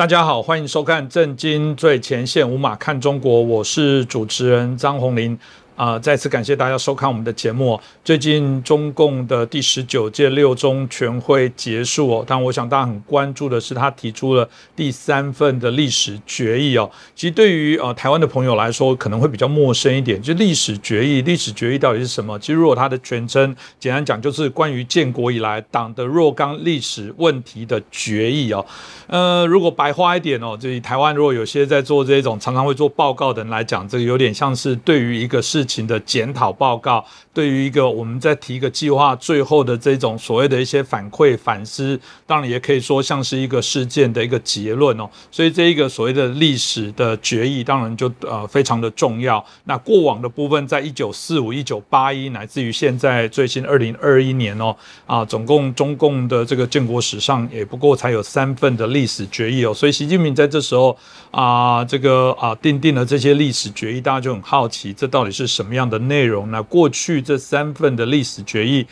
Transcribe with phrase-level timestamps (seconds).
[0.00, 5.38] 大家好，欢迎收看《震惊最前线》，无马看中国，我是主持人张宏林。
[5.80, 7.80] 啊，再次感谢大家收看我们的节目。
[8.04, 16.90] 最近中共的第十九届六中全会结束哦，但我想大家很关注的是，他提出了第三份的历史决议哦。
[17.16, 20.20] 其实对于呃台湾的朋友来说，可能会比较陌生一点。
[20.20, 22.38] 就历史决议，历史决议到底是什么？
[22.38, 28.62] 其实如果它的全称，简单讲就是关于建国以来党的若干历史问题的决议哦。
[29.06, 35.66] 呃，如果白话一点哦，就台湾如果有些在做这种常常会做报告的人来讲，这个有点像是对于一个事。
[35.70, 45.08] 情的检讨报告，对于一个我们在提一个计划最后的这种所谓的一些反馈反思，当然也可以说像是一个事件的一个结论哦。
[45.30, 49.44] 所以这一个所谓的历史的决议，当然就呃非常的重要。
[49.64, 54.74] 那过往的部分，在一九四五、一九八一，乃至于现在最新二零二一年哦，
[55.06, 59.74] 啊，总共中共的这个建国史上也不过才有三份的历史决议哦。
[59.74, 60.96] 所以习近平在这时候
[61.30, 65.50] 啊，这个啊定定了这些历史决议，大家就很好奇，这到底是。
[65.50, 66.62] 什么样的内容呢？
[66.62, 68.86] 过去这三份的历史决议。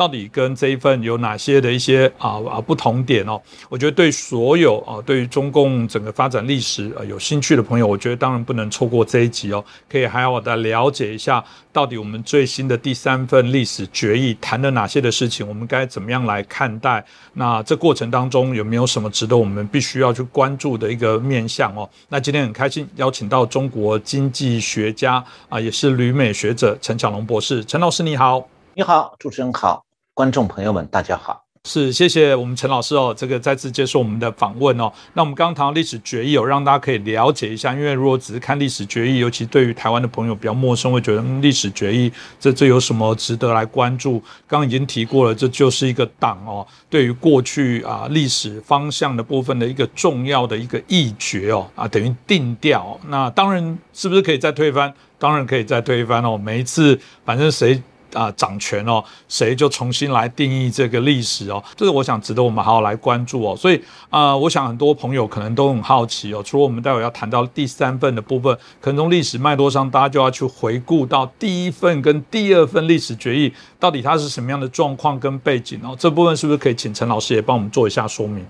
[0.00, 3.38] 到底跟这一份有哪些的一些啊啊不同点哦？
[3.68, 17.04] 我觉得对所有啊对于中共整个发展历史啊有兴趣的朋友，我觉得当然不能错过这一集哦，可以还要的了解一下，到底我们最新的第三份历史决议谈了哪些的事情，我们该怎么样来看待？
[17.34, 21.86] 那这过程当中有没有什么值得我们必须要去关注的一个面向哦？
[22.08, 29.84] 那今天很开心邀请到中国经济学家啊，也是旅美学者陈小龙博士，陈老师你好，你好，主持人好。
[30.20, 34.92] 观众朋友们，大家好，是谢谢我们陈老师哦，这个再次接受我们的访问哦。
[35.14, 44.22] 那我们刚刚谈到历史决议哦，让大家可以了解一下，因为如果只是看历史决议，尤其对于台湾的朋友比较陌生，会觉得历史决议这这有什么值得来关注？
[44.46, 53.00] 刚刚已经提过了，这就是一个党哦，对于过去啊历史方向的部分的一个重要的一个议决哦啊，等于定调。
[53.08, 54.92] 那当然是不是可以再推翻？
[55.18, 56.36] 当然可以再推翻哦。
[56.36, 57.82] 每一次反正谁。
[58.12, 63.56] 啊，掌权哦，谁就重新来定义这个历史哦，这是我想值得我们好好来关注哦。
[63.56, 66.42] 所以啊，我想很多朋友可能都很好奇哦。
[66.42, 75.96] 除了我们待会要谈到第三份的部分，可能从历史脉络上，大家就要去回顾到第一份跟第二份历史决议到底它是什么样的状况跟背景哦。
[75.98, 78.46] 这部分是不是可以请陈老师也帮我们做一下说明？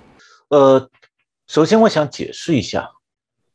[0.48, 0.88] 呃，
[1.46, 2.90] 首先我想解释一下，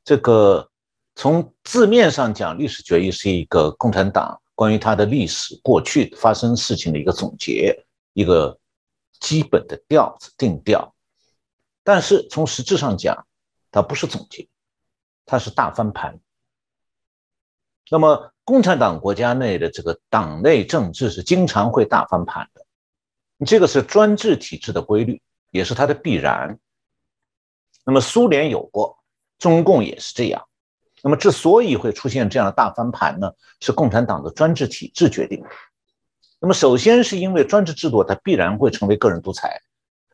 [0.04, 0.70] 这个
[1.16, 4.40] 从字面上讲，历史决议是一个共产党。
[4.56, 8.58] 关于它的历史过去发生事情的一个总结，一个
[9.20, 10.96] 基本的调子定调，
[11.84, 13.28] 但是从实质上讲，
[13.70, 14.48] 它不是总结，
[15.26, 16.20] 它是大翻盘。
[17.92, 22.66] 那么，共产党国家内的这个党内政治是经常会大翻盘的，
[23.46, 26.58] 这个是专制体制的规律，也是它的必然。
[27.84, 28.98] 那么，苏联有过，
[29.38, 30.48] 中共也是这样。
[31.08, 35.48] 那么，之所以会出现这样的大翻盘呢，是共产党的专制体制决定的。
[36.40, 39.62] 那么，首先是因为专制制度它必然会成为个人独裁，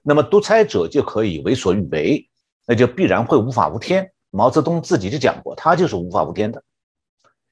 [0.03, 2.29] 那么独裁者就可以为所欲为，
[2.67, 4.11] 那就必然会无法无天。
[4.31, 6.61] 毛泽东自己就讲过，他就是无法无天的。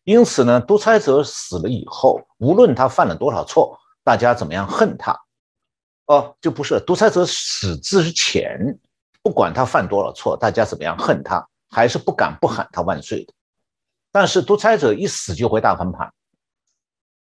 [0.03, 5.17] 因此呢，独裁者死了以后，无论他犯了多少错，大家怎么样恨他，
[6.07, 8.77] 哦，就不是独裁者死之前，
[9.23, 11.47] 不管他犯多少错，大家怎么样恨他。
[11.69, 13.33] 还是不敢不喊他万岁的，
[14.11, 16.11] 但是独裁者一死就会大翻盘，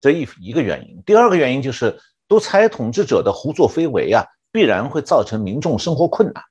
[0.01, 1.03] 这一一个原因。
[1.05, 6.45] 第二个原因就是独裁统治者的胡作非为啊，必然会造成民众生活困难、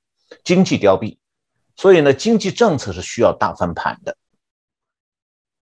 [0.44, 1.16] 经济凋敝，
[1.74, 4.16] 所以呢，经济政策是需要大翻盘的。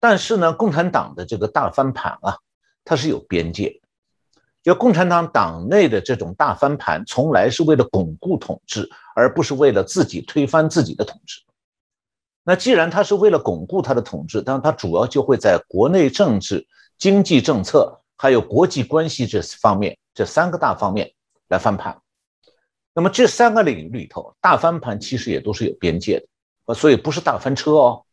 [0.01, 2.37] 但是呢，共产党的这个大翻盘啊，
[2.85, 3.81] 它是有边界，
[4.63, 11.41] 就共产党党内的这种大翻盘，从来是为了巩固统治，而不是为了自己推翻自己的统治。
[12.49, 16.65] 那既然他是为了巩固他的统治，当然他主要就会在国内政治、
[16.97, 21.13] 经济政策还有国际关系这方面这三个大方面
[21.49, 22.01] 来翻盘。
[22.95, 26.25] 那么这三个领域里头，大翻盘其实也都是有边界
[26.65, 28.05] 的，所以不是大翻车哦。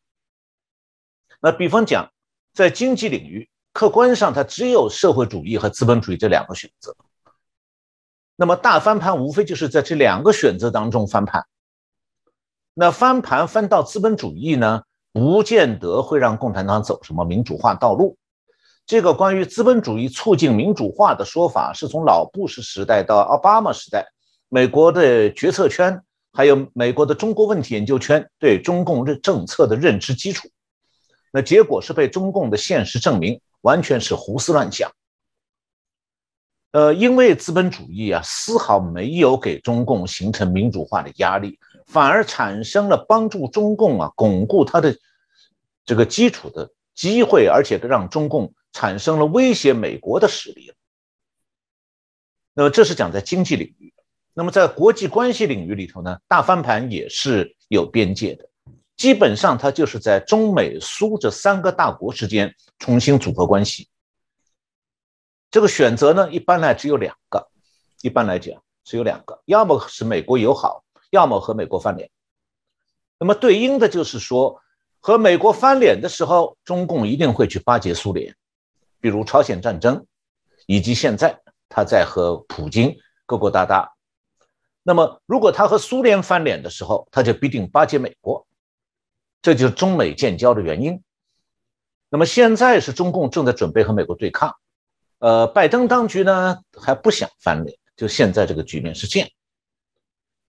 [1.40, 2.12] 那比方讲，
[2.56, 6.96] 在经济领域，客观上它只有社会主义和资本主义这两个选择。
[8.36, 11.46] 那么大翻盘无非就是在这两个选择当中翻盘。
[12.74, 18.18] 那翻盘翻到资本主义呢，不见得会让共产党走什么民主化道路。
[18.86, 24.06] 这个关于资本主义促进民主化的说法，是从老布什时代到奥巴马时代，
[24.50, 26.02] 美国的决策圈
[26.34, 30.50] 还有美国的中国问题研究圈对中共认政策的认知基础。
[31.32, 34.92] 那结果是被中共的现实证明，完全是胡思乱想。
[36.72, 41.60] 呃，因为资本主义啊，丝毫没有给中共形成民主化的压力。
[41.88, 44.98] 反而产生了帮助中共啊巩固它的
[45.86, 50.74] 这个基础的机会，而且让中共产生了威胁美国的实力。
[52.54, 53.94] 那么这是讲在经济领域。
[54.36, 58.50] 那么在国际关系领域里头呢，大翻盘也是有边界的，
[58.98, 63.88] 基本上它就是在中美苏这三个大国之间重新组合关系。
[65.52, 67.48] 这个选择呢，一般来只有两个，
[68.02, 70.84] 一般来讲只有两个，要么是美国友好，
[71.14, 72.10] 要么和美国翻脸。
[73.20, 74.60] 那么对应的就是说，
[75.00, 78.36] 和美国翻脸的时候，中共一定会去巴结苏联，
[79.00, 80.08] 比如朝鲜战争，
[80.66, 81.40] 以及现在
[81.70, 83.94] 他在和普京勾勾搭搭。
[84.82, 88.48] 那么如果他和苏联翻脸的时候，他就必定巴结美国，
[89.44, 91.04] 这就是中美建交的原因。
[92.10, 94.56] 那么现在是中共正在准备和美国对抗。
[95.20, 99.30] 呃，拜登当局呢还不想翻脸，就现在这个局面是这样。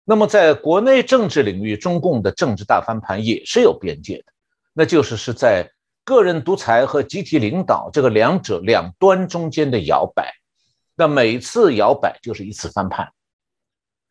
[0.06, 4.26] 那么在国内政治领域，中共的政治大翻盘也是有边界的，
[4.74, 5.70] 那就是是在
[6.04, 10.34] 个人独裁和集体领导这个两者两端中间的摇摆。
[10.96, 13.12] 那每次摇摆就是一次翻盘。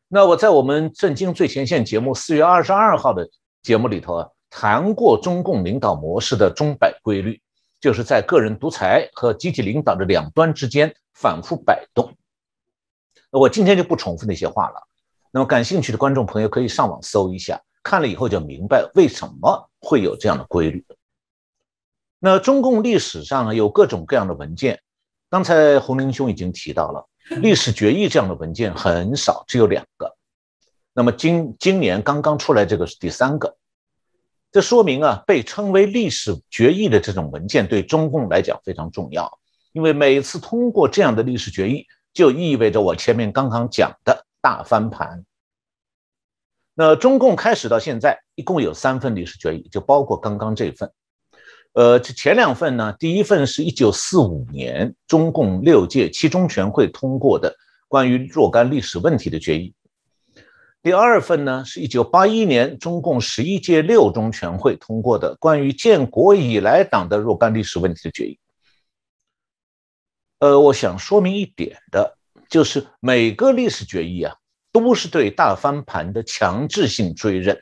[0.08, 3.28] 那我在我们《震惊最前线》节目四月二十二号的
[3.62, 7.40] 节目里头啊，谈过中共领导模式的钟摆规律。
[7.80, 12.14] 就是在个人独裁和集体领导的两端之间反复摆动。
[13.30, 14.86] 我今天就不重复那些话了。
[15.32, 20.84] 那么感兴趣的观众朋友可以上网搜一下，看了以后就明白为什么会有这样的规律。
[22.20, 24.80] 那中共历史上有各种各样的文件，
[25.30, 27.08] 刚才洪林兄已经提到了，
[27.40, 30.14] 历史决议这样的文件很少，只有两个。
[30.92, 33.56] 那么今今年刚刚出来这个是第三个。
[34.52, 39.38] 这说明啊，被称为历史决议的这种文件对中共来讲非常重要，
[39.72, 45.24] 因为每次通过这样的历史决议，就意味着我前面刚刚讲的大翻盘。
[46.74, 50.92] 那中共开始到现在一共有三份历史决议，就包括刚刚这份。
[51.74, 57.56] 呃，这前两份呢，第一份是一九四五年中共六届七中全会通过的
[57.88, 59.74] 关于若干历史问题的决议。
[60.82, 68.38] 第二份呢，是一九八一年中共十一届六中全会通过的关于建国以来党的若干历史问题的决议。
[70.40, 72.18] 呃，我想说明一点的，
[72.52, 74.36] 就是每个历史决议啊，
[74.72, 77.58] 都是对大翻盘的强制性追认，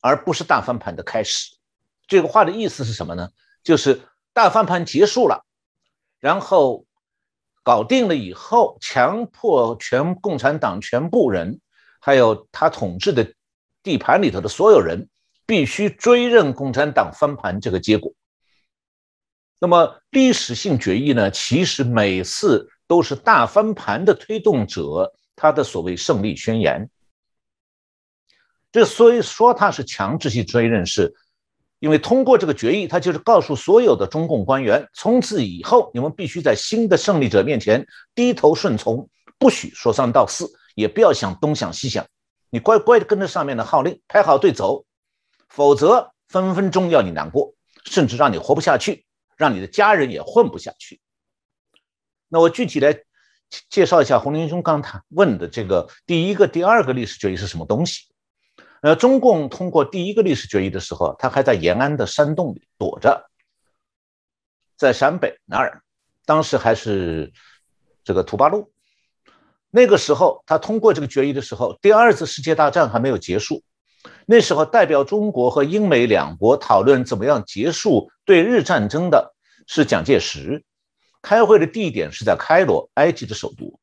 [0.00, 1.54] 而不是大翻盘的开始。
[2.08, 3.28] 这个话的意思是什么呢？
[3.62, 4.00] 就是
[4.32, 5.46] 大翻盘结束了，
[6.18, 6.84] 然后
[7.62, 11.60] 搞定了以后，强迫全共产党全部人。
[12.00, 13.34] 还有他统治的
[13.84, 15.08] 地盘里头的所有人
[15.46, 18.12] 必须追认共产党翻盘这个结果。
[19.60, 21.30] 那么历史性决议呢？
[21.30, 26.90] 其实每次都是大翻盘的推动者他的所谓胜利宣言。
[28.72, 31.14] 这所以说他是强制性追认，是
[31.78, 39.08] 因为通过这个决议，他就是告诉所有的中共官员，从此以后你们必须在新的胜利者面前低头顺从，
[39.38, 40.50] 不许说三道四。
[40.74, 42.06] 也不要想东想西想，
[42.50, 44.84] 你乖乖的跟着上面的号令排好队走，
[45.48, 47.52] 否则分分钟要你难过，
[47.84, 49.04] 甚至让你活不下去，
[49.36, 51.00] 让你的家人也混不下去。
[52.28, 53.02] 那我具体来
[53.70, 58.02] 介绍一下洪林兄刚谈问的这个第一个、第二个历史决议是什么东西。
[58.80, 63.28] 呃，中共通过第一个历史决议的时候，他还在延安的山洞里躲着，
[64.76, 65.82] 在陕北那儿，
[66.24, 67.32] 当时还是
[68.04, 68.70] 这个土八路。
[69.70, 73.62] 那个时候，他通过这个决议的时候，第二次世界大战还没有结束。
[74.26, 79.34] 那时候，代表中国和英美两国讨论怎么样结束对日战争的
[79.66, 80.64] 是蒋介石。
[81.22, 83.78] 开会的地点是在开罗，埃及的首都。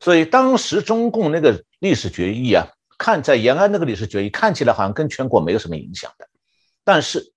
[0.00, 2.66] 所以当时中共那个历史决议啊，
[2.98, 6.28] 看在延安那个历史决议看起来好像跟全国没有什么影响的，
[6.84, 7.32] 但是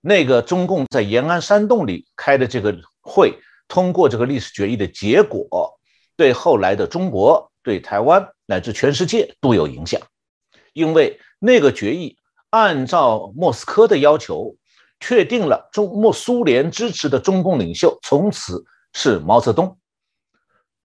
[0.00, 5.78] 那个中共在延安山洞里开的这个会，通过这个历史决议的结果。
[6.16, 10.00] 对后来的中国、对台湾乃至全世界都有影响，
[10.72, 12.16] 因为那个决议
[12.48, 14.56] 按照莫斯科的要求，
[15.00, 19.78] 确定了中莫苏联支持的中共领袖从此是毛泽东。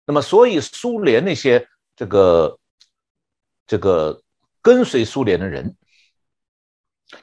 [0.05, 2.59] 那么，所以苏联那些这个
[3.67, 4.23] 这个
[4.61, 5.75] 跟随苏联的人，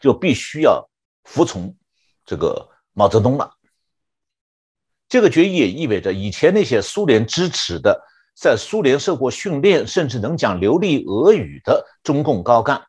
[0.00, 0.88] 就必须要
[1.24, 1.76] 服从
[2.24, 3.52] 这个毛泽东了。
[5.08, 8.00] 这个决议也意味着，以前那些苏联支持的、
[8.36, 12.86] 在苏联受过训练，甚至能讲流利俄语的中共高干，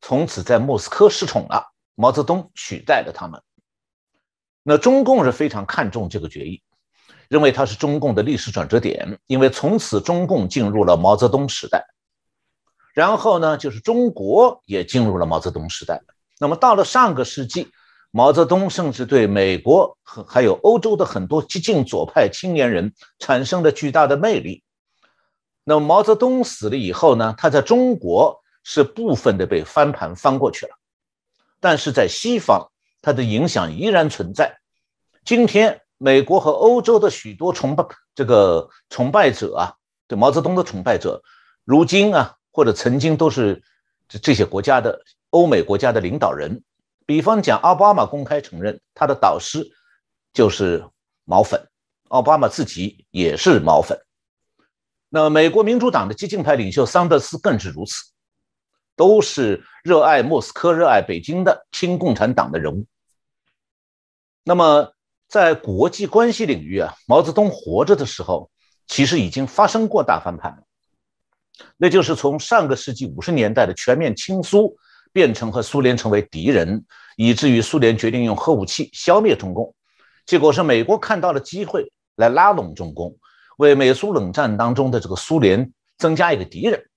[0.00, 1.72] 从此在莫斯科失宠了。
[2.00, 3.42] 毛泽东取代了他们。
[4.62, 6.62] 那中共是非常看重这个决议，
[7.28, 11.84] 认为它是中共的历史转折点，因为从此中共进入了毛泽东时代。
[12.94, 16.00] 然后呢，就是中国也进入了毛泽东时代。
[16.38, 17.66] 那么到了上个世纪，
[18.12, 24.62] 毛泽东甚至对美国和还有欧洲的很多激进左派青年人产生了巨大的魅力。
[25.64, 30.77] 那么毛泽东死了以后呢，他在中国是部分的被翻盘翻过去了，
[31.60, 32.70] 但是在西方，
[33.02, 34.58] 他的影响依然存在。
[35.24, 37.84] 今天，美国和欧洲的许多崇拜
[38.14, 39.74] 这个崇拜者啊，
[40.06, 41.22] 对毛泽东的崇拜者，
[41.64, 42.34] 如今啊。
[42.50, 43.62] 或者曾经都是
[44.08, 45.00] 这这些国家的
[45.30, 46.64] 欧美国家的领导人，
[47.06, 49.64] 比方讲，奥巴马公开承认他的导师
[50.32, 50.84] 就是
[51.24, 51.68] 毛粉，
[52.08, 53.96] 奥巴马自己也是毛粉。
[55.08, 58.06] 那美国民主党的激进派领袖桑德斯更是如此，
[58.98, 62.84] 都是热爱莫斯科、热爱北京的亲共产党的人物。
[64.42, 64.92] 那么
[65.28, 68.50] 在国际关系领域啊，毛泽东活着的时候，
[68.88, 70.64] 其实已经发生过大翻盘了。
[71.76, 74.76] 那就是从上个世纪五十年代的全面亲苏，
[75.12, 76.84] 变成和苏联成为敌人，
[77.16, 79.74] 以至于苏联决定用核武器消灭中共。
[80.26, 83.16] 结果是美国看到了机会来拉拢中共，
[83.58, 86.87] 为美苏冷战当中的这个苏联增加一个敌人，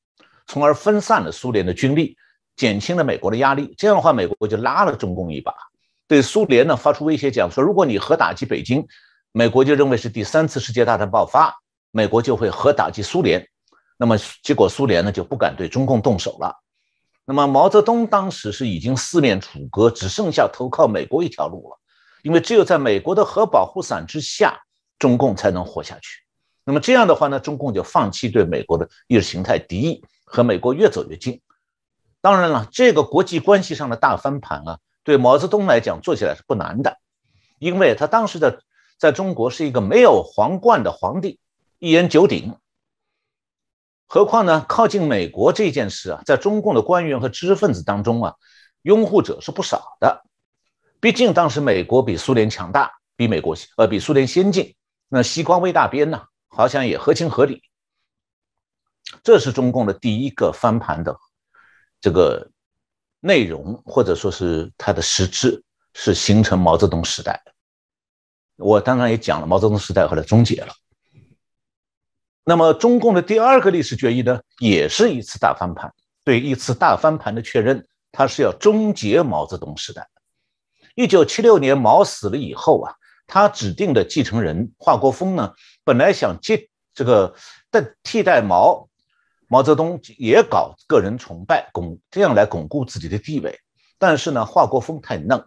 [0.51, 2.17] 从而分散了苏联的军力，
[2.57, 3.73] 减轻了美国的压力。
[3.77, 5.53] 这样的话，美国就拉了中共一把，
[6.09, 8.85] 对苏联呢发出威胁，讲说如果你核打击北京，
[9.31, 11.55] 美国就认为是第三次世界大战爆发，
[11.91, 13.47] 美国就会核打击苏联。
[13.95, 16.53] 那么结果，苏联呢就不敢对中共动手了。
[17.23, 21.79] 那么毛泽东当时是已经四面楚歌，只剩下投靠美国一条路了。
[22.23, 24.59] 因为只有在美国的核保护伞之下，
[24.99, 26.19] 中共才能活下去。
[26.65, 31.41] 那么这样的话呢，中共就放弃对美国的意识形态敌意，和美国越走越近。
[32.21, 36.97] 当然了，这个国际关系上的大翻盘啊，对毛泽东来讲做起来是不难的，
[37.59, 38.63] 因为他当时的
[38.97, 41.39] 在中国是一个没有皇冠的皇帝，
[41.79, 42.55] 一言九鼎。
[44.07, 44.65] 何况呢？
[44.67, 48.35] 靠近美国这件事啊，在中共的官员和知识分子当中啊，
[48.83, 50.23] 拥护者是不少的。
[50.99, 54.75] 毕竟当时美国比苏联强大，比美国呃比苏联先进，
[55.09, 57.63] 那西瓜微大边呢，好像也合情合理。
[59.23, 61.15] 这是中共的第一个翻盘的
[61.99, 62.49] 这个
[63.19, 65.63] 内容，或者说是它的实质，
[65.93, 67.41] 是形成毛泽东时代。
[68.57, 70.73] 我刚刚也讲了，毛泽东时代后来终结了。
[72.43, 75.93] 那么，中共的第二个历史决议呢，也是一次大翻盘。
[76.23, 80.07] 对一次大翻盘的确认，它是要终结毛泽东时代。
[80.95, 82.93] 一九七六年毛死了以后啊，
[83.25, 87.33] 他指定的继承人华国锋呢，本来想接这个
[87.69, 88.89] 代替代毛，
[89.51, 93.59] 毛泽东也搞个人崇拜，巩这样来巩固自己的地位。
[93.99, 95.43] 但是呢，华国锋太嫩，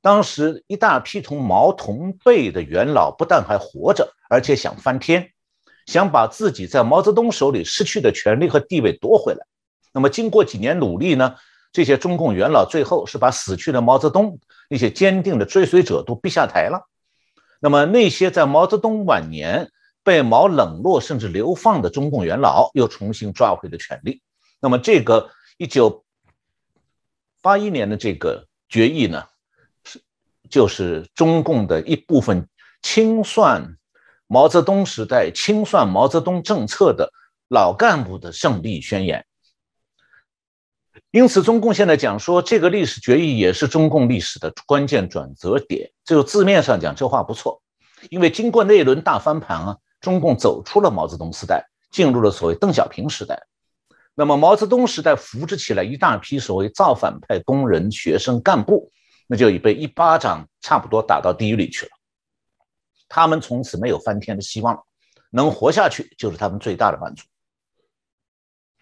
[0.00, 5.28] 当时一大批同毛同辈的元老不但还活着，而且想翻天。
[5.84, 9.46] 想把自己在毛泽东手里失去的权利和地位夺回来。
[9.92, 11.34] 那么，经过几年努力呢？
[11.72, 16.88] 这些中共元老最后是把死去的毛泽东那些坚定的追随者都逼下台了。
[17.60, 19.70] 那么，那些在毛泽东晚年
[20.06, 24.22] 被毛冷落甚至流放的中共元老又重新抓回了权力。
[24.60, 26.04] 那么，这个一九
[27.42, 29.24] 八一年的这个决议呢，
[29.82, 30.00] 是
[30.48, 32.48] 就是中共的一部分
[32.82, 33.76] 清算。
[34.28, 37.12] 毛泽东时代清算毛泽东政策的
[37.48, 39.24] 老干部的胜利宣言。
[41.10, 45.90] 因此，中共现在讲说这个历史决议也是中共历史的关键转折点。
[46.04, 47.60] 就字面上讲，这话不错，
[48.10, 53.46] 因为经过那一轮大翻盘啊，中共走出了毛泽东时代，进入了所谓邓小平时代。
[54.14, 58.90] 那么，毛泽东时代扶植起来一大批所谓造反派工人、学生、干部，
[59.26, 61.92] 那就已被一巴掌差不多打到地狱里去了。
[63.08, 64.84] 他们从此没有翻天的希望，
[65.30, 67.24] 能活下去就是他们最大的满足。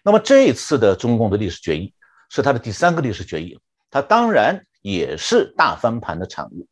[0.03, 1.93] 那么这一次的中共的历史决议
[2.29, 3.59] 是他的第三个历史决议，
[3.91, 6.67] 它当然也是大翻盘的产物。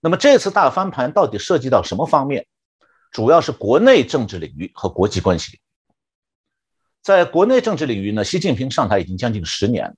[0.00, 2.46] 那么这次大翻盘到底涉及到什么方面？
[3.14, 5.62] 主要是国内政治领域和国际关系领域。
[7.00, 9.96] 在国内政治领域呢，习近平上台已经将近十年，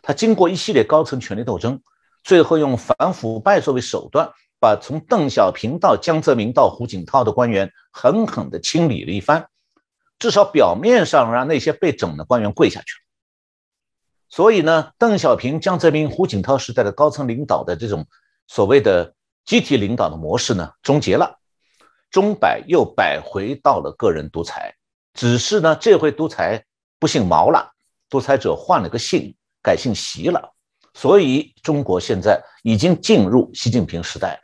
[0.00, 1.82] 他经过一系列高层权力斗争，
[2.22, 4.32] 最后用反腐败作为手段。
[4.60, 9.46] 把从邓小平到江泽民到胡锦涛的官员狠狠地清理了一番，
[10.18, 13.04] 至少表面上让那些被整的官员跪下去了。
[14.30, 18.06] 所以呢，邓小平、江泽民、胡锦涛时代的高层领导的这种
[18.46, 21.38] 所谓的集体领导的模式呢，终结了，
[22.14, 24.72] 钟摆又摆回到了个人独裁。
[25.14, 26.64] 只是呢，这回独裁
[27.00, 27.72] 不姓毛了，
[28.08, 30.54] 独裁者换了个姓，改姓习了。
[30.92, 34.40] 所以中国现在已经进入习近平时代。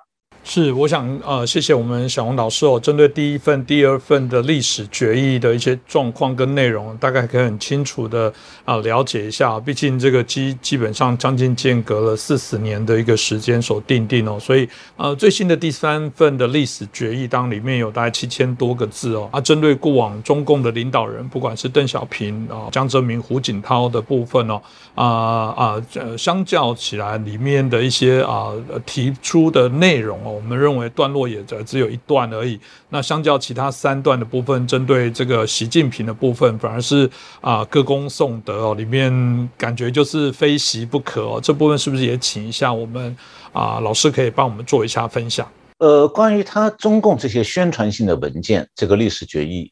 [0.52, 2.80] 是，我想呃，谢谢我们小红老师哦。
[2.80, 8.32] 针对第一份、第二份的历史决议的一些状况跟内容，大概可以很清楚的
[8.64, 9.60] 啊了解一下。
[9.60, 19.28] 毕竟这个基基本上将近间隔了四十年的一个时间所定定哦，所以呃，最新的第三份的历史决议当里面有大概七千多个字哦。
[19.30, 24.60] 啊，针对过往中共的领导人，不管是邓小平啊、江泽民、胡锦涛的部分哦，
[24.96, 28.50] 啊啊呃，相较起来，里面的一些啊
[28.84, 30.38] 提出的内容哦。
[30.40, 32.58] 我们认为段落也只只有一段而已。
[32.88, 37.08] 那相较其他三段的部分，针对这个习近平的部分，反而是
[37.42, 39.10] 啊歌功颂德哦，里面
[39.58, 41.40] 感觉就是非习不可哦。
[41.42, 43.14] 这部分是不是也请一下我们
[43.52, 45.46] 啊老师可以帮我们做一下分享？
[45.76, 49.70] 呃，关于他中共这些宣传性的文件，这个历史决议，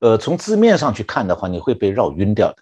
[0.00, 2.56] 呃，从字面上去看的话，你会被绕晕掉的。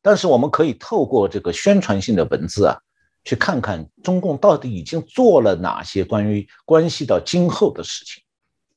[0.00, 2.78] 但是我们可以透过这个宣传性的文字啊。
[3.24, 8.22] 去看看中共到底已经做了哪些关于关系到今后的事情，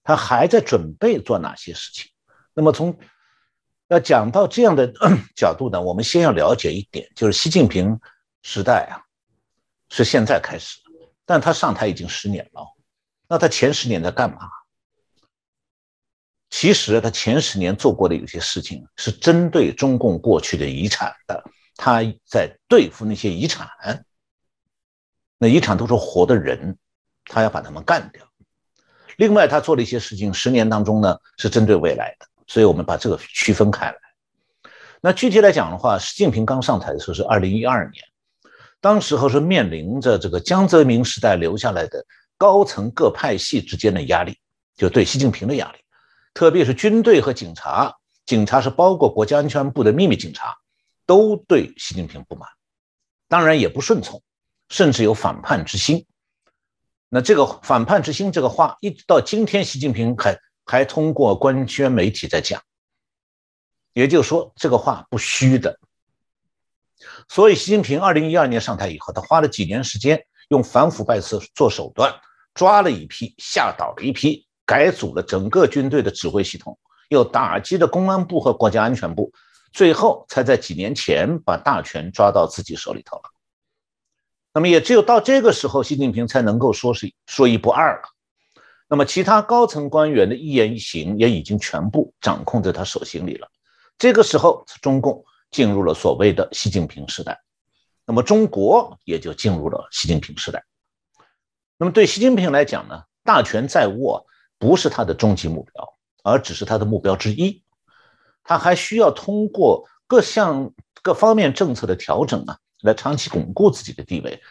[0.04, 2.12] 他还在准备做哪些事情。
[2.54, 2.98] 那么从
[3.88, 4.92] 要讲到这样的
[5.36, 8.00] 角度呢，我们先要了解一点，就是习近平
[8.44, 9.02] 时代啊
[9.90, 10.80] 是现在开始，
[11.26, 12.66] 但他上台已经十年了。
[13.28, 14.38] 那他前十年在干嘛？
[16.52, 21.44] 其实他前十年做过的有些事情是针对中共过去的遗产的，
[21.76, 23.68] 他在对付那些遗产。
[25.38, 26.78] 那遗产都是活的人，
[27.26, 28.24] 他要把他们干掉。
[29.18, 33.98] 另外，他做了一些事情，十年当中呢是针对未来的，所以我们把这个区分开来。
[35.02, 38.04] 那具体来讲的话，习近平刚上台的时候是二零一二年，
[38.82, 42.04] 当时候是面临着这个江泽民时代留下来的
[42.38, 44.38] 高层各派系之间的压力，
[44.76, 45.78] 就对习近平的压力，
[46.34, 50.58] 特别是军队和警察，警察是包括国家安全部的秘密警察，
[51.06, 52.50] 都对习近平不满，
[53.30, 54.22] 当然也不顺从。
[54.70, 56.06] 甚至有反叛之心，
[57.10, 62.62] 那这个反叛之心这个话，一直到今天，习近平还还通过官宣媒体在讲，
[63.94, 65.80] 也就是说，这个话不虚的。
[67.30, 72.14] 所以，习近平二零一二年上台以后，他花了几年时间，用反腐败做做手段，
[72.54, 76.78] 抓了一批，吓倒了一批，改组了整个军队的指挥系统，
[77.10, 79.32] 又打击了公安部和国家安全部，
[79.72, 83.35] 最后才在几年前把大权抓到自己手里头了。
[84.56, 88.04] 那么也只有到这个时候，习近平才能够说是说一不二了。
[88.88, 93.50] 那么其他高层官员的一言一行也已经全部掌控在他手心里了。
[93.98, 97.38] 这个时候，中共进入了所谓的习近平时代，
[98.06, 100.64] 那么中国也就进入了习近平时代。
[101.78, 104.26] 那么对习近平来讲呢，大权在握
[104.58, 107.62] 不是他的终极目标，而只是他的目标之一。
[108.42, 112.58] 他还需要通过各项各方面政策的调整啊。
[112.86, 114.42] 来长期巩固自己的地位，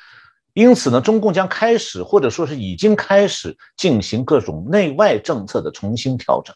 [0.52, 6.54] 因此呢，中共将开始或者说是已经开始进行各种内外政策的重新调整。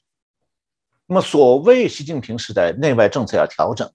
[1.06, 3.90] 那么，所谓习近平时代内外政策要调整，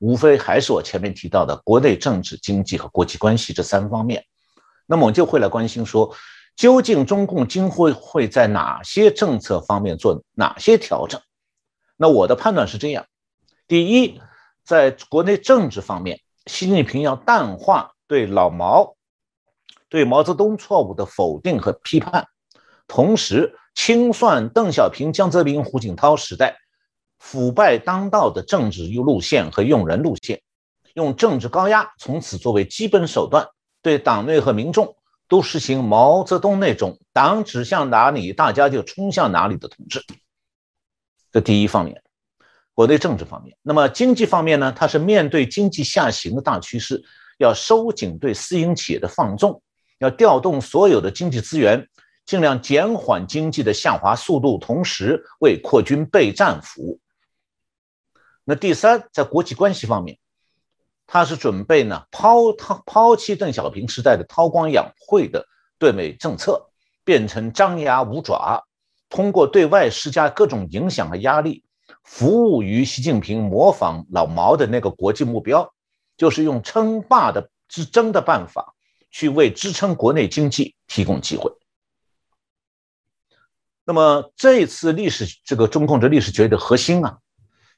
[0.00, 4.24] 无非还是我前面提到的国内政治、经济和国际关系这三方面。
[4.86, 6.16] 那么，我们就会来关心说，
[6.56, 11.20] 究竟中共今后会在哪些政策方面做哪些调整？
[11.96, 13.04] 那我的判断是这样：
[13.68, 14.20] 第一，
[14.64, 16.20] 在国内政治方面。
[16.46, 18.96] 习近平要淡化对老毛、
[19.88, 22.26] 对毛泽东错误的否定和批判，
[22.86, 26.58] 同时清算邓小平、江泽民、胡锦涛时代
[27.18, 30.42] 腐败当道的政治路线和用人路线，
[30.92, 33.48] 用政治高压从此作为基本手段，
[33.80, 34.94] 对党内和民众
[35.28, 40.04] 都实行毛泽东那种“党指向哪里，大家就冲向哪里”的统治。
[41.32, 42.03] 这第一方面。
[42.74, 44.72] 国内政治方面，那么经济方面呢？
[44.76, 47.00] 它是面对经济下行的大趋势，
[47.38, 49.62] 要收紧对私营企业的放纵，
[49.98, 51.88] 要调动所有的经济资源，
[52.26, 56.98] 尽量减缓经济的下滑速度，同时为扩军备战服务。
[58.44, 60.18] 那第三，在国际关系方面，
[61.06, 65.46] 他是准备呢抛抛抛弃邓小平时代的韬光养晦的
[65.78, 66.70] 对美政策，
[67.04, 68.64] 变成张牙舞爪，
[69.08, 71.63] 通过对外施加各种影响和压力。
[72.04, 75.74] 服务于习近平模仿老毛的那个国际目标，
[76.16, 78.74] 就是用称霸的之争的办法，
[79.10, 81.50] 去为支撑国内经济提供机会。
[83.84, 87.18] 那么这次历史这个中共的历史决议的核心啊，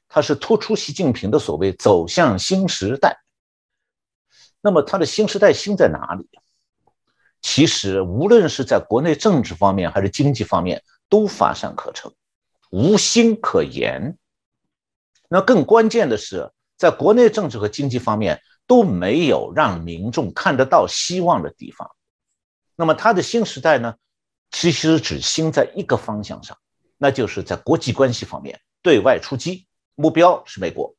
[0.07, 3.17] 它是突出习近平的所谓走向新时代。
[4.61, 6.27] 那么他的新时代新在哪里？
[7.41, 12.11] 其实无论是在国内政治方面还是经济方面，都乏善可陈。
[12.71, 14.17] 无心可言。
[15.29, 21.91] 那更关键的是，在国内政治和经济方面都没有让民众看得到希望的地方。
[22.75, 23.95] 那么他的新时代呢，
[24.51, 26.57] 其实只心在一个方向上，
[26.97, 30.95] 那就是在国际关系方面对外出击，目标是美国。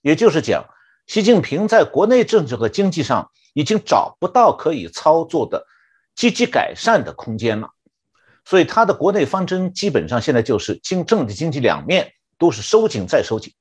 [0.00, 0.64] 也就是讲，
[1.06, 5.66] 习近平在国内政治和经济上已经找不到可以操作的
[6.14, 7.70] 积极改善的空间了，
[8.46, 13.52] 所以他的国内方针基本上现在就是经政治经济两面都是收紧再收紧。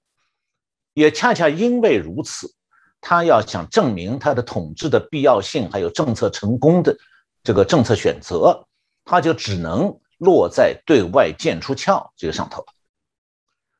[0.93, 2.53] 也恰恰因为如此，
[3.01, 6.95] 他要想证明他的统治的必要性，还有政策成功的
[7.43, 8.65] 这个政策选择。
[9.03, 12.65] 他就只能落在对外剑出鞘这个上头。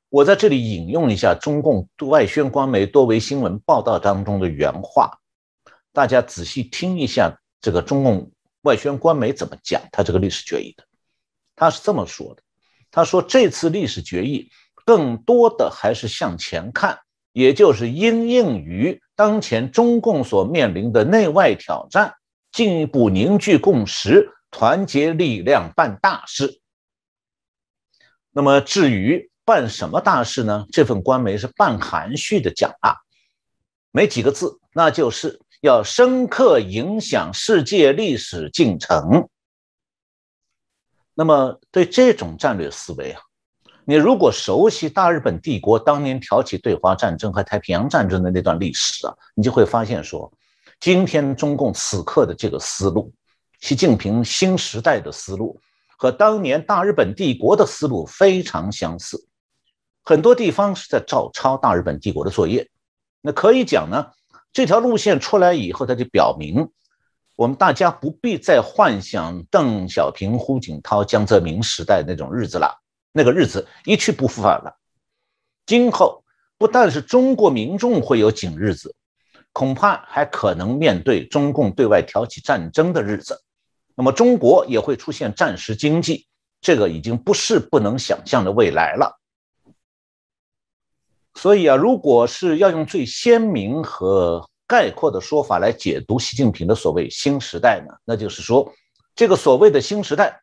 [0.10, 5.20] 我在这里引用一下中共外宣官媒多维新闻报道当中的原话，
[5.92, 10.84] 大家仔细听一下这个中共外宣官媒怎么讲他这个历史决议的。
[11.56, 12.44] 他是这么说的
[12.92, 14.50] ：“他说这次历史决议
[14.86, 17.00] 更多的还是向前看，
[17.32, 22.14] 也就是因应于当前中共所面临的内外挑战，
[22.52, 26.62] 进一步凝聚共识。”团结力量办大事。
[28.32, 30.66] 那么至于办什么大事呢？
[30.72, 32.96] 这份官媒是半含蓄的讲啊，
[33.92, 39.28] 没几个字，那就是要深刻影响世界历史进程。
[41.16, 43.22] 那么对这种战略思维啊，
[43.86, 50.32] 你如果熟悉大日本帝国当年挑起对华战争和太平洋战争的那段历史啊，你就会发现说，
[50.80, 53.12] 今天中共此刻的这个思路。
[53.62, 55.60] 习近平新时代的思路
[55.98, 59.26] 和当年大日本帝国的思路非常相似，
[60.04, 62.70] 很多地方是在照抄大日本帝国的作业。
[63.22, 64.08] 那可以讲呢，
[64.52, 66.70] 这条路线出来以后，它就表明
[67.36, 72.74] 我们大家不必再幻想邓小平、胡锦涛、江泽民时代那种日子了，
[73.12, 74.78] 那个日子一去不复返了。
[75.66, 76.24] 今后
[76.58, 78.96] 不但是中国民众会有紧日子，
[79.52, 83.42] 恐怕还可能面对中共对外挑起战争的日子。
[83.96, 86.28] 那么中国也会出现战时经济，
[86.62, 89.20] 这个已经不是不能想象的未来了。
[91.34, 98.74] 所以啊，如果是要用最鲜明和概括的说法来解读习近平的所谓新时代呢，那就是说，
[99.16, 100.42] 这个所谓的新时代，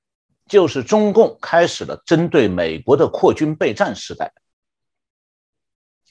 [0.48, 4.32] 就是中共开始了针对美国的扩军备战时代。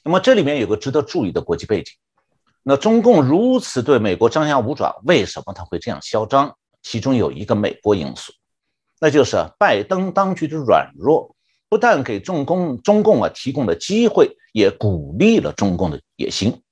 [0.04, 1.94] 那么这里面有个值得注意的国际背景，
[2.62, 6.56] 那中共如此对美国张牙舞爪，为什么他会这样嚣张？
[6.82, 8.32] 其中有一个美国因素，
[9.00, 11.36] 那就是拜登当局的软弱，
[11.68, 16.62] 不但给中共中共啊提供了机会，也鼓励了中共的野心。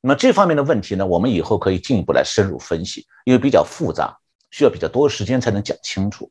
[0.00, 4.16] 那么这方面的问题呢，我们以后可以进一步来深入分析，因为比较复杂，
[4.50, 6.30] 需要比较多时间才能讲清楚。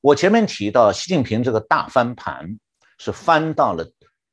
[0.00, 2.58] 我前面提到，习近平这个大翻盘
[2.98, 3.90] 是翻到了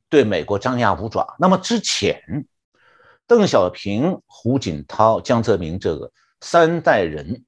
[0.10, 1.36] 对美国张牙舞爪。
[1.39, 2.45] 那么之前，
[3.25, 7.43] 邓小平、胡锦涛、江泽民这个三代人。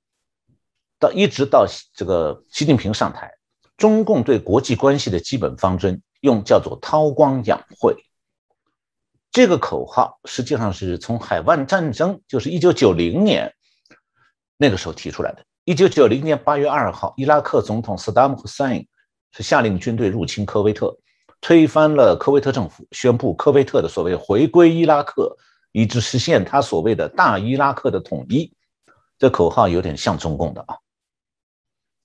[0.99, 3.31] 到一直到这个习近平上台，
[3.77, 7.95] 中共对国际关系的基本方针用叫做韬光养晦。
[9.31, 13.53] 这个口号实际上是从海湾战争，就是一九九零年
[14.57, 15.43] 那个时候提出来的。
[15.65, 18.87] 一九九零年八月二号，伊拉克总统萨达姆·胡 i n
[19.31, 20.97] 是下令军队入侵科威特，
[21.41, 25.35] 推翻了科威特政府，宣布科威特的所谓回归伊拉克，
[25.73, 28.51] 以致实现他所谓的大伊拉克的统一。
[29.19, 30.77] 这口号有点像中共的啊。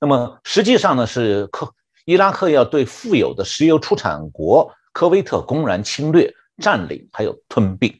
[0.00, 1.72] 那么实际上呢，是科
[2.04, 7.94] 伊拉克要对富有的石油出产国科威特公然侵略、占领，还有吞并。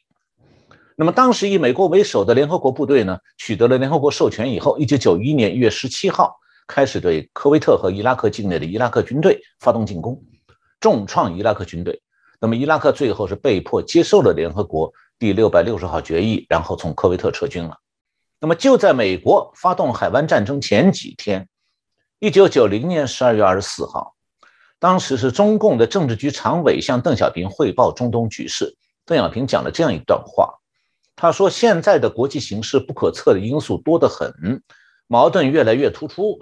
[0.96, 10.22] 那么当时以美国为首的联合国部队呢，取得了联合国授权以后，一九九一年一月十七号开始对科威特和伊拉克境内的伊拉克军队发动进攻，
[10.81, 12.01] 重创伊拉克军队。
[12.40, 17.77] 那么伊拉克最后是被迫接受了联合国第六百六十号决议，然后从科威特撤军了。
[18.40, 21.48] 那么就在美国发动海湾战争前几天。
[22.18, 24.14] 一九九零年十二月二十四号，
[24.83, 28.77] 当时是中共的政治局常委向邓小平汇报中东局势。
[29.07, 30.59] 邓小平讲了这样一段话，
[31.14, 34.61] 他说：“现在的国际形势不可测的因素多得很，
[35.07, 36.37] 矛盾越来越突出。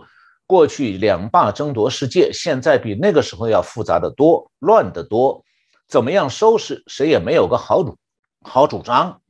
[0.46, 5.44] 过去两霸争夺世界，现在比那个时候要复杂的多，乱得多。
[5.87, 7.98] 怎么样收拾，谁也没有个好主
[8.40, 9.20] 好主张。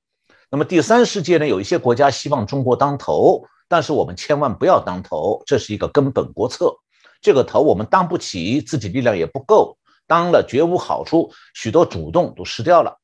[0.53, 1.49] 那么第三世界呢？
[1.49, 6.77] 有一些国家希望中国当头。”但是我们千万不要当头，这是一个根本国策。
[7.20, 12.98] 这个头我们当不起，自己力量也不够，当了绝无好处，许多主动都失掉了。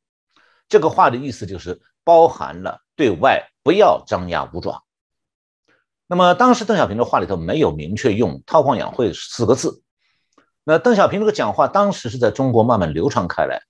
[0.68, 4.83] 这个话的意思就是包含了对外不要张牙舞爪。
[6.07, 9.83] 那么当时邓小平的话里头没有明确用“韬光养晦”四个字。
[10.64, 13.61] 那邓小平这个讲话当时是在中国慢慢流传开来，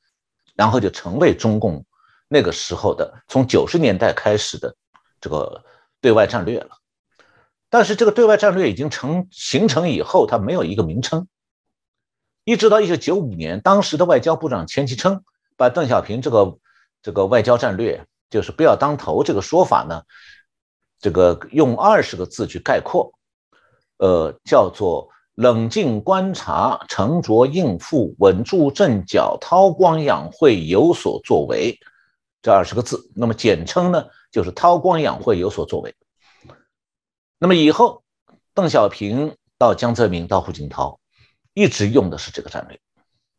[0.55, 1.85] 然后就成为中共
[2.29, 4.75] 那个时候的从九十年代开始的
[5.21, 5.65] 这个
[6.01, 6.71] 对外战略了。
[7.77, 11.29] 但是这个对外战略已经成形成以后，它没有一个名称。
[12.45, 15.23] 一直到一九九五年，当时的外交部长钱其琛
[15.59, 16.57] 把邓小平这个
[17.03, 20.01] 这个外交战略，就是不要当头这个说法呢，
[20.99, 23.13] 这个用二十个字去概括，
[23.99, 31.79] 呃，叫做冷静观察、沉着应付、稳住阵脚、韬光养晦、有所作为，
[32.41, 35.95] 这二十个字，那么简称呢就是韬光养晦、有所作为。
[37.39, 38.03] 那么以后，
[38.55, 40.99] 邓小平到江泽民到胡锦涛。
[41.59, 42.79] 一直用的是这个战略，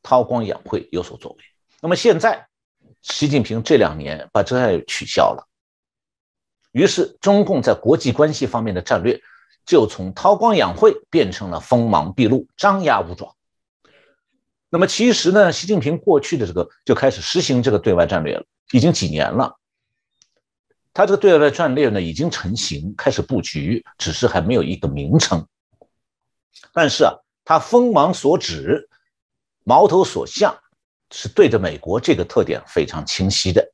[0.02, 1.38] 韬光养晦，有所作为。
[1.84, 2.48] 那么现在，
[3.04, 5.48] 习近平这两年把这战略取消了，
[6.72, 9.22] 于是中共在国际关系方面的战略
[9.68, 13.36] 就从韬光养晦变成了锋芒毕露、张牙舞爪。
[14.68, 19.57] 那么其实呢，习近平过去的这个就开始实行这个对外战略了，已经几年了。
[20.98, 25.46] 他这个对外战略呢已经成型，开始布局，只是还没有一个名称。
[26.74, 27.14] 但是啊。
[27.50, 28.90] 他锋芒所指，
[29.64, 30.54] 矛头所向，
[31.10, 33.66] 是对着美国，这个特点非常清晰的。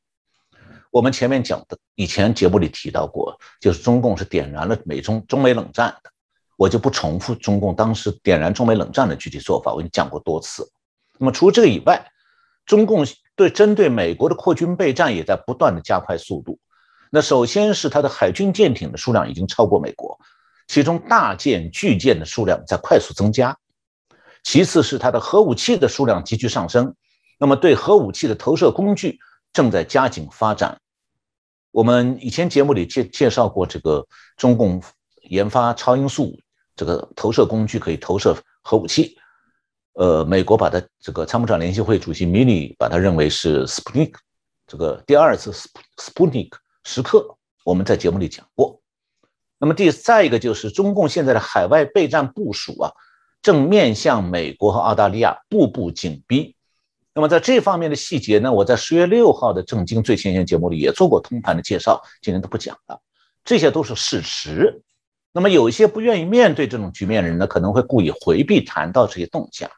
[0.92, 6.12] 我们前面讲的，以前节目里提到过，就是中共是点燃了美中中美冷战的，
[6.56, 10.72] 我就不重复中共当时点燃中美冷战的具体做法，我已经讲过多次。
[11.18, 12.12] 那么除了这个以外，
[12.68, 13.04] 中共
[13.36, 16.60] 对针对美国的扩军备战也在不断的加快速度。
[17.16, 20.20] 那首先是它的海军舰艇的数量已经超过美国，
[20.68, 23.56] 其中大舰、巨舰的数量在快速增加。
[24.42, 26.96] 其次是它的核武器的数量急剧上升，
[27.40, 29.20] 那么对核武器的投射工具
[29.54, 30.76] 正在加紧发展。
[31.70, 34.04] 我们以前节目里介介绍过，这个
[34.36, 34.82] 中共
[35.30, 36.36] 研发超音速
[36.76, 39.16] 这个投射工具可以投射核武器。
[39.94, 44.16] 呃，美国把它这个参谋长联席会主席米利把它认为是 Sputnik
[44.66, 45.52] 这个第二次
[45.98, 46.50] Sputnik
[46.84, 48.82] 时刻，我们在节目里讲过。
[49.58, 52.92] 那么第再一个就是中共现在的海外备战部署啊。
[53.42, 56.56] 正面向美国和澳大利亚步步紧逼。
[57.14, 63.02] 那么在这方面的细节呢，我在十月六号的正经最前线节目里也做过通盘的介绍，今天都不讲了。
[63.44, 64.82] 这些都是事实。
[65.34, 69.70] 那么有一些不愿意面对这种局面的人呢，可能会故意回避谈到这些动向。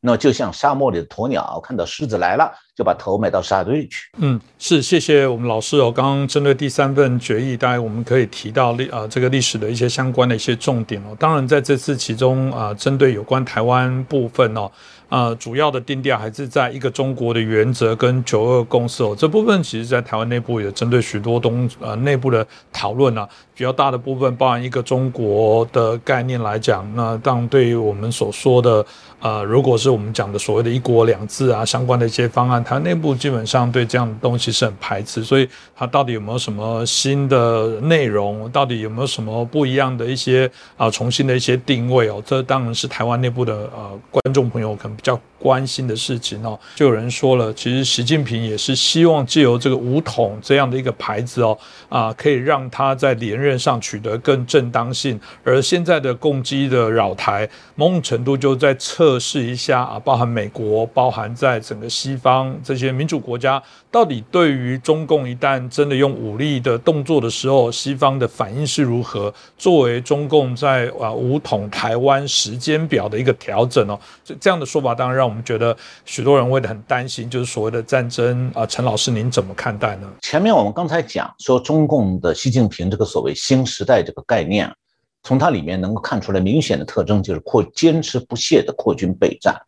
[0.00, 4.08] 那就像沙漠里的鸵鸟，看到狮子来了，就把头埋到沙堆里去。
[4.18, 5.92] 嗯，是，谢谢我们老师哦。
[5.92, 11.14] 刚刚针对第三份决议，大概我们可以提到历啊这个历史的一些相关的一些重点哦。
[11.18, 14.70] 当然，在这次其中啊，针对有关台湾部分哦。
[15.10, 19.12] 呃，主要的定调还是在一个中国的原则跟九二共识哦。
[19.18, 28.86] 这部分其实，在台湾内部也针对许多东呃内部的讨论啊，比较大的部分包含一个中国的概念来讲，那当对于我们所说的
[29.20, 35.24] 呃，如果是我们讲的所谓的一国两制啊，相关的一些方案，它内部基本上对这样的东西是很排斥。
[35.24, 38.48] 所以，它到底有没有什么新的内容？
[38.50, 42.22] 到底有没有什么不一样的一些啊，重新的一些定位哦？
[42.24, 44.96] 这当然是台湾内部的呃观众朋友可能。
[45.00, 51.56] 比较关心的事情哦，就有人说了，其实习近平也是希望借由这个武统这样的一个牌子哦，
[51.88, 55.18] 啊，可以让他在连任上取得更正当性。
[55.42, 69.34] 而现在的攻击的扰台，某种程度就在测测试一下啊，包含美国，包含在整个西方这些民主国家，到底对于中共一旦真的用武力的动作的时候，西方的反应是如何？
[69.58, 74.94] 作为中共在啊武统台湾时间表的一个调整哦，这这样的说法。
[74.94, 78.64] 当然，让我们觉得许多人会很担心，就是所谓的战争啊。
[78.64, 80.08] 陈老师，您怎么看待呢？
[80.20, 84.72] 前面我们刚才讲说，中共的习近平这个所谓新时代这个概念，
[85.22, 89.66] 从它里面能够看出来明显的特征，就是扩坚持不懈的扩军备战。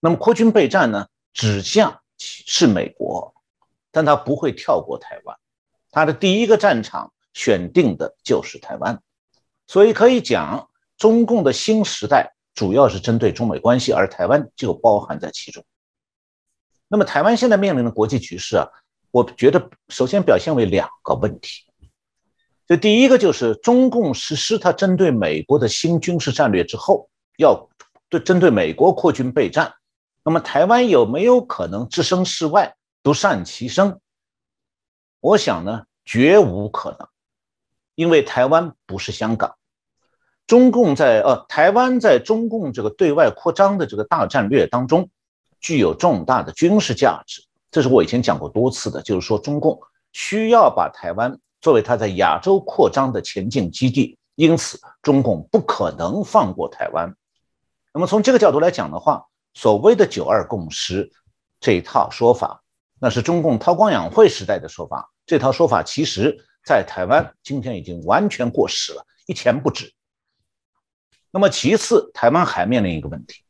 [0.00, 3.34] 那么扩军备战呢，指向是美国，
[3.90, 5.36] 但它不会跳过台湾，
[5.90, 9.02] 他的第一个战场选定的就是台湾，
[9.66, 12.34] 所以可以讲，中共的新时代。
[12.54, 15.64] 主要是针对中美关系，而台湾就包含在其中。
[16.86, 18.68] 那么，台湾现在面临的国际局势啊，
[19.10, 21.64] 我觉得首先表现为两个问题。
[22.66, 27.68] 这第一个就是中共实施它针对美国的新军事战略之后，要
[28.08, 29.74] 对针对美国扩军备战。
[30.24, 33.98] 那么，台湾有没有可能置身事外，独善其身？
[35.20, 37.08] 我想呢，绝无可能，
[37.96, 39.56] 因为台湾不是香港。
[40.46, 45.10] 中共在呃台湾在中共这个对外扩张的这个大战略当中，
[45.60, 47.42] 具有重大的军事价值。
[47.70, 49.80] 这是我以前讲过多次的，就是说中共
[50.12, 57.16] 需要把台湾作为它在亚洲扩张的前进基地，因此中共不可能放过台湾。
[57.94, 61.10] 那么从这个角度来讲的话，所谓的九二共识
[61.60, 62.62] 这一套说法，
[62.98, 65.10] 那是中共韬光养晦时代的说法。
[65.24, 69.06] 这套说法其实在台湾今天已经完全过时了。
[69.26, 69.92] 一钱不值。
[71.30, 73.44] 那么其次，台湾还面临一个问题，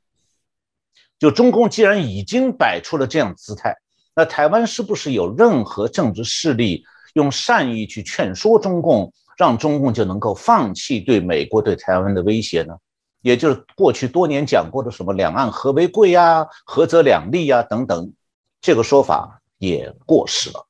[1.19, 3.75] 就中共既然已经摆出了这样姿态，
[4.15, 12.75] 那台湾是不是有任何政治势力用善意去劝说中共，让中共就能够放弃对美国对台湾的威胁呢？
[13.21, 18.13] 也就是过去多年讲过的什么两岸和为贵呀、合则两利呀等等，
[18.61, 20.67] 这个说法也过时了，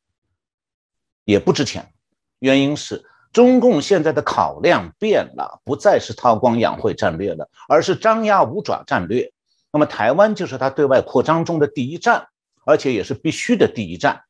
[1.24, 1.92] 也不值钱。
[2.40, 9.32] 原因是中共现在的考量变了，不再是韬光养晦战略了，而是张牙舞爪战略。
[9.72, 12.26] 那么台湾就是他对外扩张中的第一站，
[12.66, 14.24] 而且也是必须的第一站。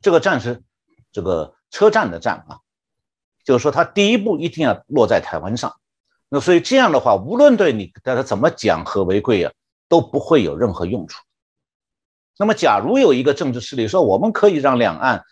[0.00, 0.64] 这个战是
[1.12, 2.60] 这个车站的站啊，
[3.44, 5.74] 就是说他第一步一定要落在台湾上。
[6.28, 9.52] 那所以这样的话，无论对你大家怎么讲和为贵啊，
[9.88, 11.22] 都不会有任何用处。
[12.38, 15.24] 那么，假如有一个政治势力说我们可以让两岸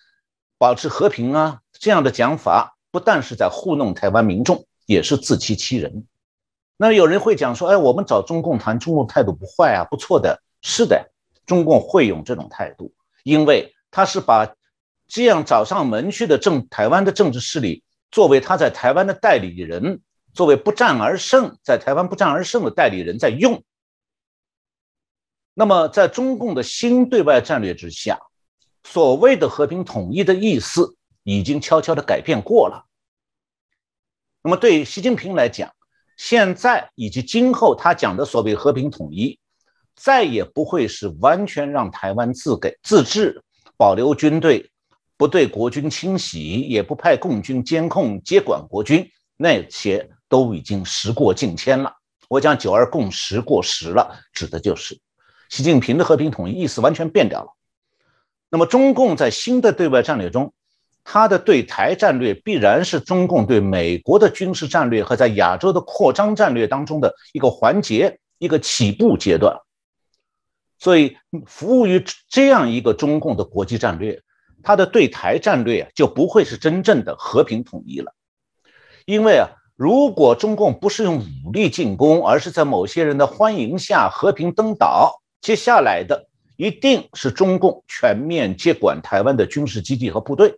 [0.59, 6.07] 保持和平啊，这样的讲法不但是在糊弄台湾民众，也是自欺欺人。
[6.77, 10.43] 那有人会讲说，哎，我们找中共谈，中共态度不坏啊，不错的。
[10.61, 11.13] 是的，
[11.47, 14.53] 中共会用这种态度，因为他是把
[15.09, 20.01] 这样找上门去的政台湾的政治势力作为他在台湾的代理人。
[20.35, 23.65] 作为不战而胜，在台湾不战而胜的代理人在用。
[25.53, 28.21] 那么，在中共的新对外战略之下，
[28.85, 30.95] 所谓的和平统一的意思
[31.25, 32.87] 已经悄悄的改变过了。
[34.43, 35.73] 那么，对习近平来讲，
[36.17, 39.41] 现在以及今后他讲的所谓和平统一，
[39.97, 43.43] 再也不会是完全让台湾自给自治，
[43.77, 44.71] 保留军队，
[45.19, 50.09] 不对国军清洗，也不派共军监控接管国军那些。
[50.31, 51.91] 都已经时过境迁了。
[52.29, 55.01] 我讲“九二共识”过时了，指的就是
[55.49, 57.49] 习近平的和平统一意思完全变掉了。
[58.51, 60.53] 那么，中共在新的对外战略中，
[61.03, 69.57] 它的对台战略必然是中共对美国的军事战略和在亚洲的扩张战略当中的一个环节、一个起步阶段。
[70.79, 74.21] 所以，服务于这样一个中共的国际战略，
[74.63, 78.15] 他的对台战略就不会是真正的和平统一了，
[79.07, 79.49] 因为啊。
[79.81, 90.53] 如果中共不是用武力进攻，而是在某些人的欢迎下和平登岛，接下来的一定是中共全面接管台湾的军事基地和部队，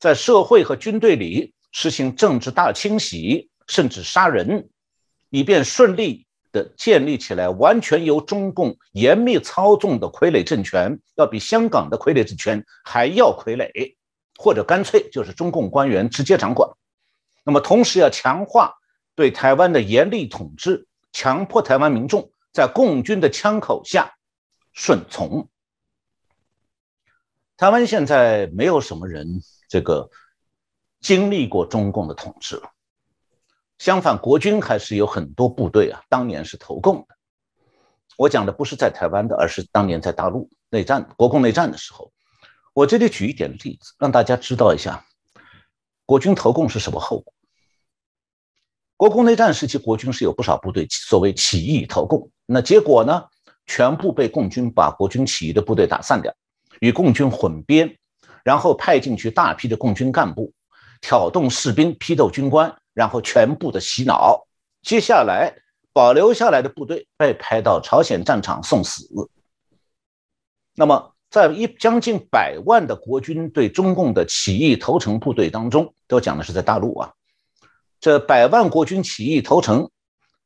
[0.00, 4.70] 在社会和军队里实行政治大清洗，甚至杀人，
[5.28, 6.25] 以便顺利
[6.56, 13.94] 的建立起来完全由中共严密操纵的傀儡政权，要比香港的傀儡政权还要傀儡，
[14.38, 16.70] 或者干脆就是中共官员直接掌管。
[17.44, 18.74] 那么，同时要强化
[19.14, 24.14] 对台湾的严厉统治，强迫台湾民众在共军的枪口下
[24.72, 25.46] 顺从。
[27.58, 30.10] 台湾现在没有什么人这个
[31.00, 32.70] 经历过中共的统治了，
[33.78, 37.16] 相反，国军还是有很多部队啊，当年是投共的。
[38.16, 42.12] 我讲的不是在台湾的，而是当年在大陆内战、国共内战的时候。
[42.72, 45.04] 我这里举一点例子，让大家知道一下
[46.04, 47.32] 国军投共是什么后果。
[48.96, 53.24] 国共内战时期，国军是有不少部队所谓起义投共，那结果呢？
[53.68, 56.32] 全部被共军把国军起义的部队打散掉，
[56.78, 57.98] 与共军混编，
[58.44, 60.52] 然后派进去大批的共军干部，
[61.00, 64.46] 挑动士兵批斗军官，然后全部的洗脑。
[64.80, 65.54] 接下来
[65.92, 69.06] 保留下来的部队被派到朝鲜战场送死。
[70.74, 77.12] 那么，在一将近百万的国军对中共的起义投诚部队当中，都讲的是在大陆啊。
[78.00, 79.90] 这百万国军起义投诚，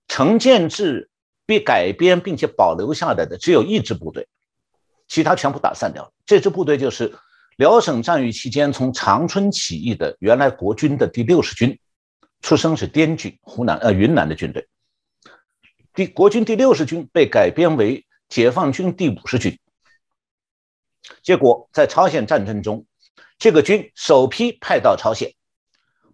[0.08, 1.08] 成建制
[1.46, 4.26] 被改编并且保留下来的只有一支部队，
[5.06, 6.12] 其他全部打散掉了。
[6.26, 7.14] 这支部队就是
[7.56, 11.78] 辽沈战役期间从长春起义的原来国军的第六十军，
[12.40, 14.68] 出生是滇军，湖南呃云南的军队。
[15.94, 19.58] 第国军第六十军被改编为解放军第五十军，
[21.22, 22.86] 结果在朝鲜战争中，
[23.38, 25.34] 这个军首批派到朝鲜。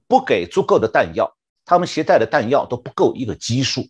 [0.08, 3.88] 不给足够的弹药，他们携带的弹药都不够一个基数，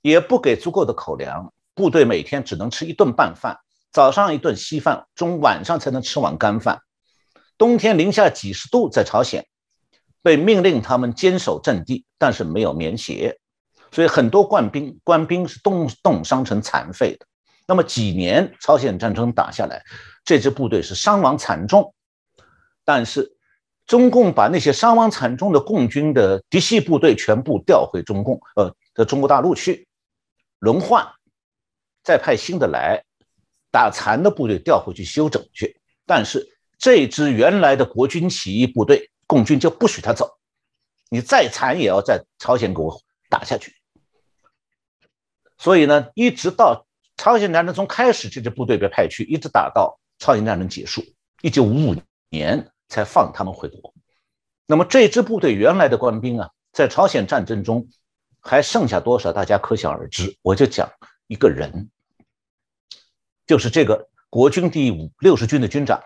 [0.00, 3.58] 也不给足够的口粮，部队每天只能吃一顿半饭，
[3.92, 6.80] 早上一顿稀饭，中晚上才能吃碗干饭。
[7.58, 9.46] 冬天零下几十度，在朝鲜
[10.22, 13.38] 被命令他们坚守阵地，但是没有棉鞋，
[13.90, 17.26] 所以很多官兵官兵是冻冻伤成残废的。
[17.66, 19.82] 那么几年朝鲜战争打下来，
[20.24, 21.94] 这支部队是伤亡惨重，
[22.84, 23.34] 但是。
[23.88, 29.88] 中共把那些伤亡惨重的共军的嫡系部队全部调回中共，呃，的中国大陆去
[30.58, 31.08] 轮换，
[32.04, 33.02] 再派新的来，
[33.70, 35.80] 打残的部队调回去休整去。
[36.04, 36.46] 但是
[36.78, 40.38] 这支原来的国军起义部队，共军就不许他走，
[41.08, 43.76] 你再惨也要在朝鲜给我打下去。
[45.58, 51.04] 所以呢，一直到朝鲜战争从开始，这支部队被派去，一直打到朝鲜战争结束，
[51.42, 51.94] 一九五五
[52.30, 53.94] 年才放他们回国。
[54.66, 57.88] 那么这支部队原来的官兵啊，在朝鲜战争中
[58.40, 60.38] 还剩下多少，大家可想而知。
[60.42, 60.90] 我就讲
[61.26, 61.90] 一个人，
[63.46, 66.02] 就是这个国军第五六十军的军长，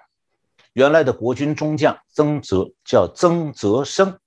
[0.72, 4.18] 原来的国军中将曾泽，叫曾泽生，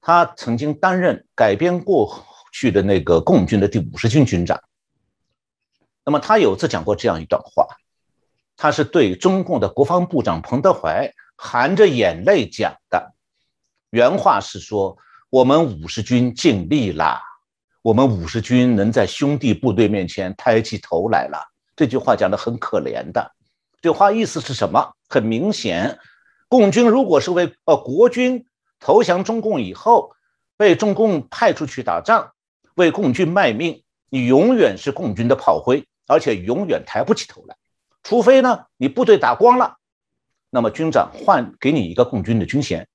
[0.00, 2.26] 他曾经担任改编过。
[2.52, 4.60] 去的那个共军的第五十军军长，
[6.04, 7.64] 那么他有次讲过这样一段话，
[8.56, 13.14] 他是对中共的国防部长彭德怀含着眼泪讲的，
[13.90, 14.98] 原话是说
[15.30, 17.20] ：“我们五十军尽力了，
[17.82, 21.40] 我们五十军能在兄弟部队面前抬起头来了。”
[21.76, 23.32] 这句话讲的很可怜的，
[23.80, 24.92] 这话意思是什么？
[25.10, 25.98] 很明显，
[26.48, 28.46] 共军如果是为呃国军
[28.78, 30.12] 投降中共以后
[30.56, 32.32] 被中共派出去打仗。
[32.76, 37.56] 为共军卖命，你永远是共军的炮灰，而且永远抬不起头来。
[38.02, 39.76] 除非呢，你部队打光了，
[40.48, 42.88] 那么军长换给你一个共军的军衔。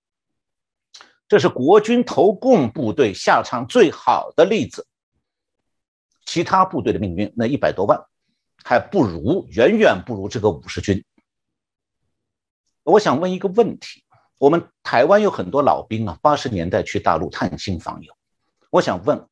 [1.27, 4.87] 这是国军投共部队下场最好的例子。
[6.25, 8.01] 其他部队的命运，那一百多万，
[8.63, 11.03] 还不如，远远不如这个五十军。
[12.85, 14.03] 我想问一个问题：
[14.37, 18.13] 我们台湾有很多老兵啊，八十年代去大陆探亲访友，
[18.69, 19.27] 我想问。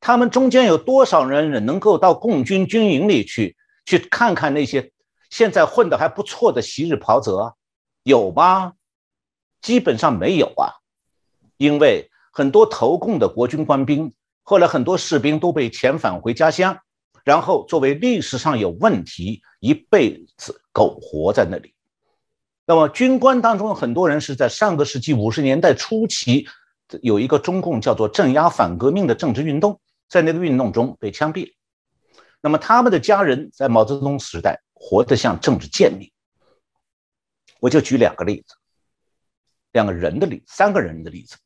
[0.00, 4.92] 他们中间有多少人能够到共军军营里去，去看看那些
[5.28, 7.56] 现在混得还不错的昔日袍泽，
[8.04, 8.74] 有吗？
[9.60, 10.70] 基本上没有啊，
[11.56, 14.12] 因为很多投共的国军官兵，
[14.44, 16.78] 后来很多士兵都被遣返回家乡，
[17.24, 21.74] 然后作为历史上有问题，一辈子苟活在那里。
[22.68, 26.46] 那么军官当中很多人是在上个世纪五十年代初期，
[27.00, 29.80] 有一个中共叫做镇压反革命的政治运动。
[30.06, 31.52] 在那个运动中被枪毙，
[32.42, 36.10] 那么他们的家人在毛泽东时代活得像政治贱民。
[37.60, 38.54] 我就举两个例子，
[39.72, 41.36] 两个人的例，三个人的例子。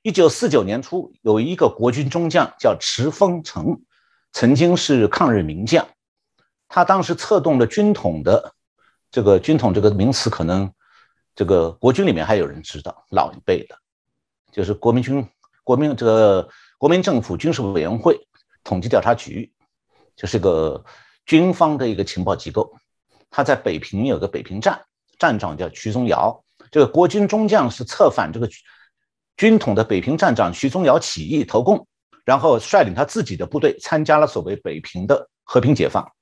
[0.00, 3.82] 一九四九年初，有一个国军中将叫池峰成，
[4.32, 5.86] 曾经是抗日名将。
[6.68, 8.54] 他当时策动了军统的
[9.10, 10.72] 这个军统这个名词，可能
[11.34, 13.76] 这个国军里面还有人知道，老一辈的，
[14.52, 15.26] 就是国民军
[15.64, 16.48] 国民这个。
[16.78, 18.20] 国民政府军事委员会
[18.62, 19.50] 统计调查局，
[20.14, 20.84] 就是个
[21.24, 22.70] 军方的一个情报机构。
[23.30, 24.78] 他在北平有个北平站，
[25.18, 26.44] 站长叫徐宗尧。
[26.70, 28.46] 这个国军中将是策反这个
[29.38, 31.88] 军统的北平站长徐宗尧起义投共，
[32.26, 36.12] 然后率领他自己的部队参加了所谓北平的和平解放。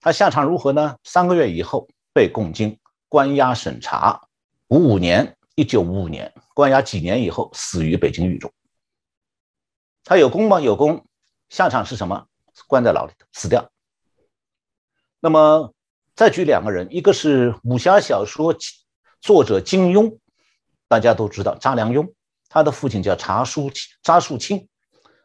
[0.00, 0.96] 他下场如何呢？
[1.04, 2.78] 三个月以后被共军
[3.08, 4.28] 关押审查，
[4.68, 8.52] 五五年，一九五五年关押几年以后死于北京狱中。
[10.04, 10.60] 他有功吗？
[10.60, 11.04] 有功，
[11.48, 12.26] 下场是什么？
[12.66, 13.70] 关在牢里头，死掉。
[15.20, 15.74] 那么
[16.14, 18.54] 再举两个人，一个是武侠小说
[19.20, 20.18] 作者金庸，
[20.86, 22.14] 大家都知道查良镛，
[22.48, 23.70] 他的父亲叫查书
[24.02, 24.66] 查树清；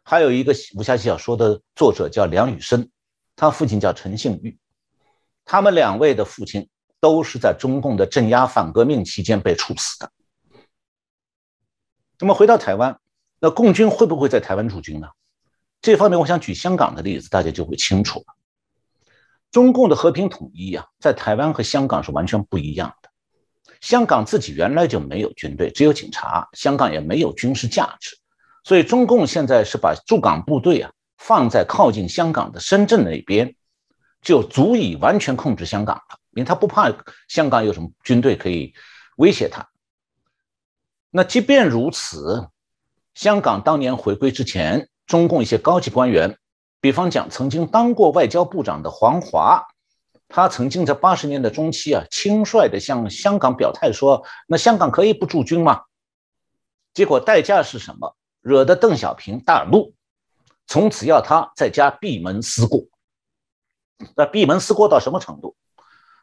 [0.02, 2.90] 还有一个武侠小说的作者叫梁羽生，
[3.36, 4.58] 他父亲叫陈幸玉。
[5.44, 6.68] 他们两位的父亲
[7.00, 10.10] 都是在中共的镇压反革命期间被处死的。
[12.18, 12.98] 那么回到台湾。
[13.40, 15.08] 那共军会不会在台湾驻军呢？
[15.82, 18.26] 这方面，我想举香港的例子，大家就会清楚了。
[19.50, 23.10] 中共的和平统一啊，在台湾和香港是完全不一样的。
[23.82, 28.16] 香港自己原来就没有军队，只有警察，香港也没有军事价值，
[28.62, 33.54] 所以中共现在是把驻港部队啊放在靠近香港的深圳那边，
[34.24, 36.90] 就足以完全控制香港了，因为他不怕
[37.28, 38.74] 香港有什么军队可以
[39.18, 39.68] 威胁他。
[41.10, 42.48] 那即便如此。
[43.14, 46.36] 香港当年回归之前，中共一些高级官员，
[46.80, 49.64] 比方讲曾经当过外交部长的黄华，
[50.26, 55.82] 他曾经在八十年代中期啊，轻率的向香港表态说：“那香港可以不驻军吗？”
[56.92, 58.16] 结果代价是什么？
[58.40, 59.94] 惹得邓小平大怒，
[60.66, 62.84] 从此要他在家闭门思过。
[64.16, 65.56] 那闭门思过到什么程度？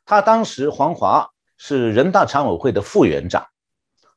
[0.05, 3.47] 他当时黄华是人大常委会的副院长。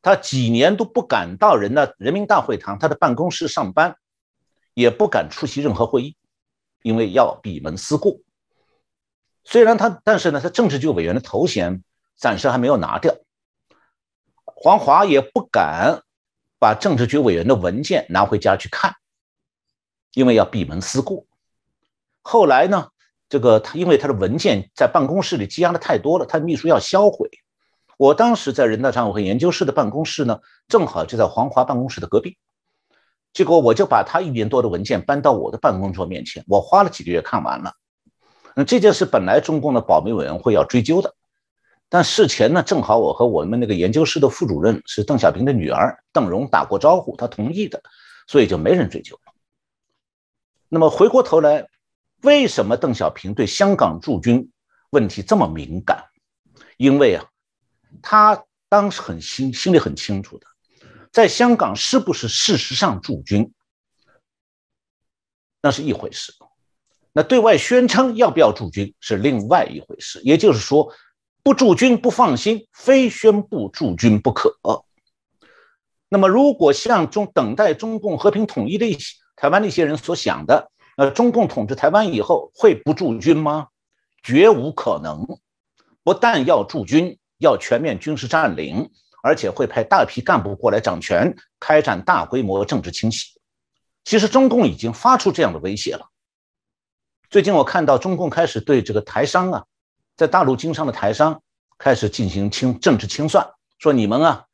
[0.02, 3.96] 他几年都不敢到人大人民大会堂，他的办公室上班，
[4.74, 6.16] 也不敢出席任何会议，
[6.82, 8.18] 因为要闭门思过。
[9.44, 11.82] 虽然他，但是呢，他政治局委员的头衔
[12.16, 13.14] 暂时还没有拿掉。
[14.44, 16.02] 黄华也不敢
[16.59, 18.94] 把政治局委员的文件拿回家去看，
[20.12, 21.24] 因为要闭门思过。
[22.20, 22.90] 后来呢，
[23.35, 27.28] 这个他因为他的文件在办公室里积压的太多了，他秘书要销毁。
[27.99, 32.39] 我当时在人大常委会研究室的办公室呢，正好就在黄华办公室的隔壁。
[33.32, 37.72] 结果我就把他一年多的文件搬到我的办公桌面前，我花了几个月看完了。
[38.55, 41.12] 那这件事本来中共的保密委员会要追究的，
[41.89, 47.82] 但事前呢，正好我和我们那个研究室的副主任是邓小平的女儿邓蓉打过招呼，她同意的，
[48.28, 49.18] 所以就没人追究。
[50.68, 51.66] 那么回过头来，
[52.25, 54.51] 为什么邓小平对香港驻军
[54.91, 56.05] 问题这么敏感？
[56.79, 57.25] 因为啊，
[58.03, 60.47] 他当时很心心里很清楚的。
[61.12, 63.53] 在香港是不是事实上驻军，
[65.62, 66.33] 那是一回事；
[67.12, 70.20] 那对外宣称要不要驻军是另外一回事。
[70.25, 70.93] 也就是说，
[71.45, 74.59] 不驻军不放心，非宣布驻军不可。
[76.09, 83.68] 那么，如果像中等待中共和平统一的一些台湾那些人所想的，呃，中共统治台湾以后会不驻军吗？
[84.22, 85.26] 绝无可能。
[86.03, 88.90] 不但要驻军，要全面军事占领。
[89.26, 93.40] 而且会派大批干部过来掌权，开展大规模政治清洗。
[94.05, 96.11] 其实中共已经发出这样的威胁了。
[97.30, 99.64] 最近我看到中共开始对这个台商啊，
[100.14, 101.40] 在大陆经商的台商
[101.78, 104.45] 开始进行清政治清算，说你们啊，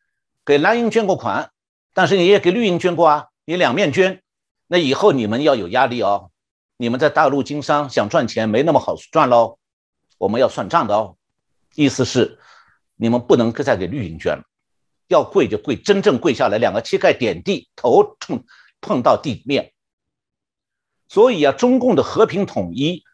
[0.44, 1.50] 给蓝营捐过款，
[1.92, 4.22] 但是你也给绿营捐过啊，你两面捐，
[4.68, 6.29] 那以后你们要有压力哦。
[6.80, 9.58] 你们在大陆经商想赚钱没那么好赚喽，
[10.16, 11.18] 我们要算账的哦。
[11.74, 12.38] 意思是
[12.96, 14.44] 你们不能再给绿营捐了。
[15.06, 18.46] 要跪就跪，真正跪下来，两个膝盖点地，头冲
[18.80, 19.74] 碰到地面。
[21.06, 23.04] 所以啊，中共的和平统一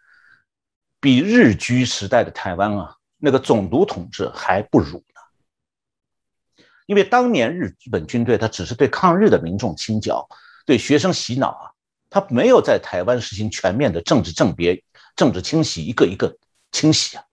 [1.01, 6.65] 比日据时代的台湾啊，那个总督统治还不如呢。
[6.87, 10.29] 因为当年日本军队他只是对抗日的民众清剿，
[10.65, 11.73] 对学生洗脑啊，
[12.17, 14.83] 他没有在台湾实行全面的政治政别、
[15.15, 16.35] 政治清洗，一个一个
[16.73, 17.25] 清洗啊。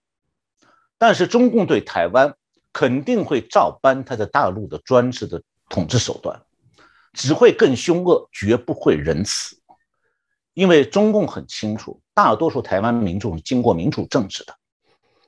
[0.98, 2.34] 但是中共对台湾。
[2.76, 6.42] 肯定会照搬他在大陆的专制的统治手段，
[7.12, 9.56] 只会更凶恶，绝不会仁慈。
[10.54, 14.52] 因为中共很清楚，大多数台湾民众是经过民主政治的，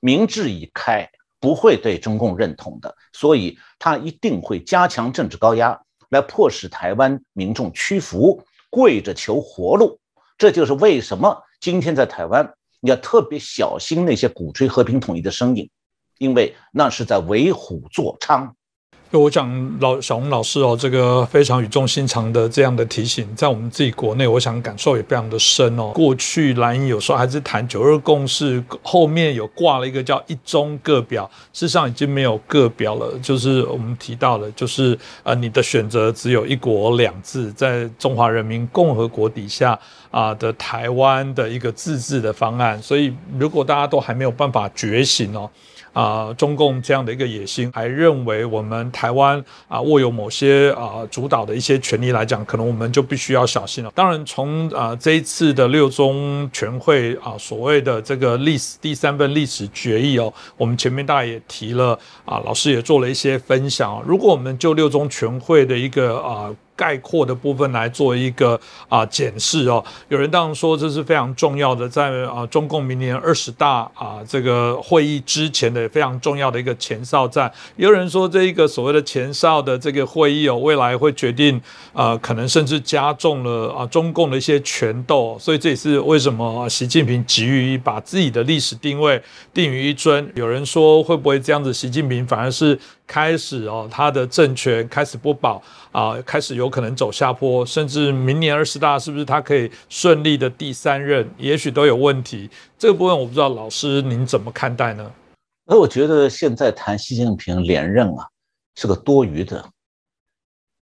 [0.00, 8.42] 民智已开，不会对中共认同的，所以他一定会加强政治高压，来迫使台湾民众屈服，
[8.76, 9.98] 跪着求活路。
[10.36, 15.70] 这就是为什么今天在台湾你要特别小心那些鼓吹和平统一的声音。
[16.18, 18.52] 因为那是在为虎作伥。
[19.16, 25.92] 我讲老小红老师哦，这个非常语重心长的这样的提醒，在我们自己国内，我想感受也非常的深哦。
[25.94, 33.12] 过去蓝营有时候还是谈九二共识，后面有挂了一个叫一中各表，事实上已经没有各表了。
[33.22, 39.78] 就是我们提到了，就是呃，你的选择只有一国两制，在中华人民共和国底下
[40.10, 42.80] 啊的台湾的一个自治的方案。
[42.82, 45.50] 所以，如果大家都还没有办法觉醒哦。
[45.96, 53.90] 啊，中共这样的一个野心，还认为我们台湾啊握有某些啊主导的一些权利来讲，可能我们就必须要小心了。
[53.94, 64.02] 当然，从啊这一次的六中全会啊所谓的这个历史第三份历史决议哦，我们前面大家也提了啊，老师也做了一些分享。
[64.06, 66.54] 如果我们就六中全会的一个啊。
[66.76, 77.50] 概括的部分来做一个啊检视哦，有人当然说这是非常重要的，在啊中共明年二十大啊这个会议之前的非常重要的一个前哨战。
[77.76, 81.60] 也有人说这一个所谓的前哨的这个会议哦，未来会决定
[81.94, 89.20] 啊可能甚至加重了啊中共的一些权斗，所以这也是为什么习近平急于把自己的历史定位
[89.54, 90.30] 定于一尊。
[90.34, 92.78] 有人说会不会这样子，习近平反而是？
[93.06, 102.50] 开始哦，他的政权开始不保啊，开始有可能走下坡，甚至明年二十大是不是他可以顺利的第三任，也许都有问题。
[102.76, 105.12] 这个部分我不知道老师您怎么看待呢？
[105.64, 108.28] 那我觉得现在谈习近平连任啊，
[108.74, 109.64] 是个多余的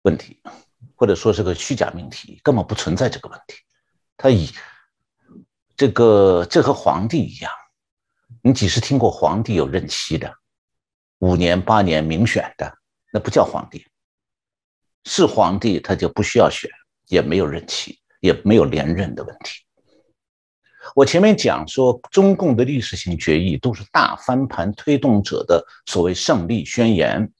[0.02, 0.38] 问题，
[0.94, 3.56] 或者说是个虚假命题，根本不存在这个问题。
[4.16, 4.50] 他以
[5.76, 7.50] 这个这和皇帝一样，
[8.42, 10.30] 你几时听过皇帝有任期的？
[11.20, 12.72] 五年八年民选的，
[13.12, 13.86] 那不叫皇帝。
[15.04, 16.70] 是皇帝他就不需要选，
[17.08, 19.60] 也没有任期，也没有连任的问题。
[20.94, 27.30] 我前面讲说，中共的历史性决议都是大翻盘推动者的所谓胜利宣言。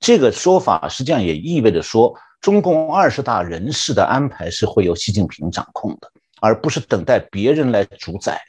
[0.00, 8.42] 这个说法实际上也意味着说，中共二十大人事的安排是会由习近平掌控的，而不是等待别人来主宰。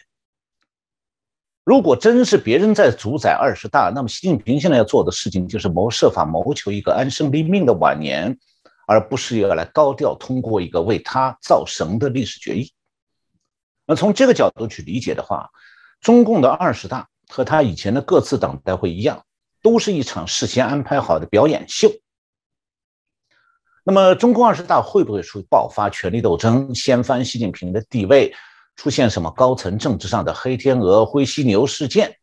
[1.67, 8.39] 如果真是别人在主宰二十大，那么习近平现在要做的事情就是谋设法谋求一个安身立命的晚年，
[8.87, 12.71] 而不是要来高调通过一个为他造神的历史决议。
[13.85, 15.49] 那从这个角度去理解的话，
[15.99, 19.21] 中共的二十大和他以前的各次党代会一样，
[19.61, 21.91] 都是一场事先安排好的表演秀。
[23.83, 28.33] 那么，中共二十大会不会出爆发权力斗争，掀翻习近平的地位，
[28.77, 32.15] 出现什么高层政治上的黑天鹅、灰犀牛事件？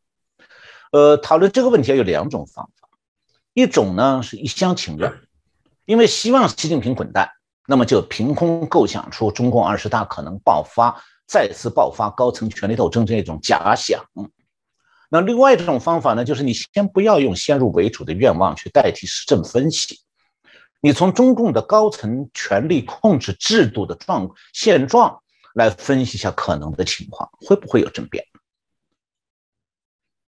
[0.92, 2.88] 呃，讨论这个问题有两种方法，
[3.52, 5.12] 一种呢是一厢情愿，
[5.84, 7.28] 因为希望习近平滚蛋，
[7.66, 10.96] 那么就凭空构想出中共二十大可能爆发、
[11.26, 14.00] 再次爆发高层权力斗争这一种假想。
[15.10, 19.98] 那另外一种方法呢，就是你先不要用先入为主的愿望去代替实证分析。
[20.80, 25.22] 你从中共的高层权力控制制度的状现状
[25.54, 28.24] 来分析一下可能的情况，会不会有政变？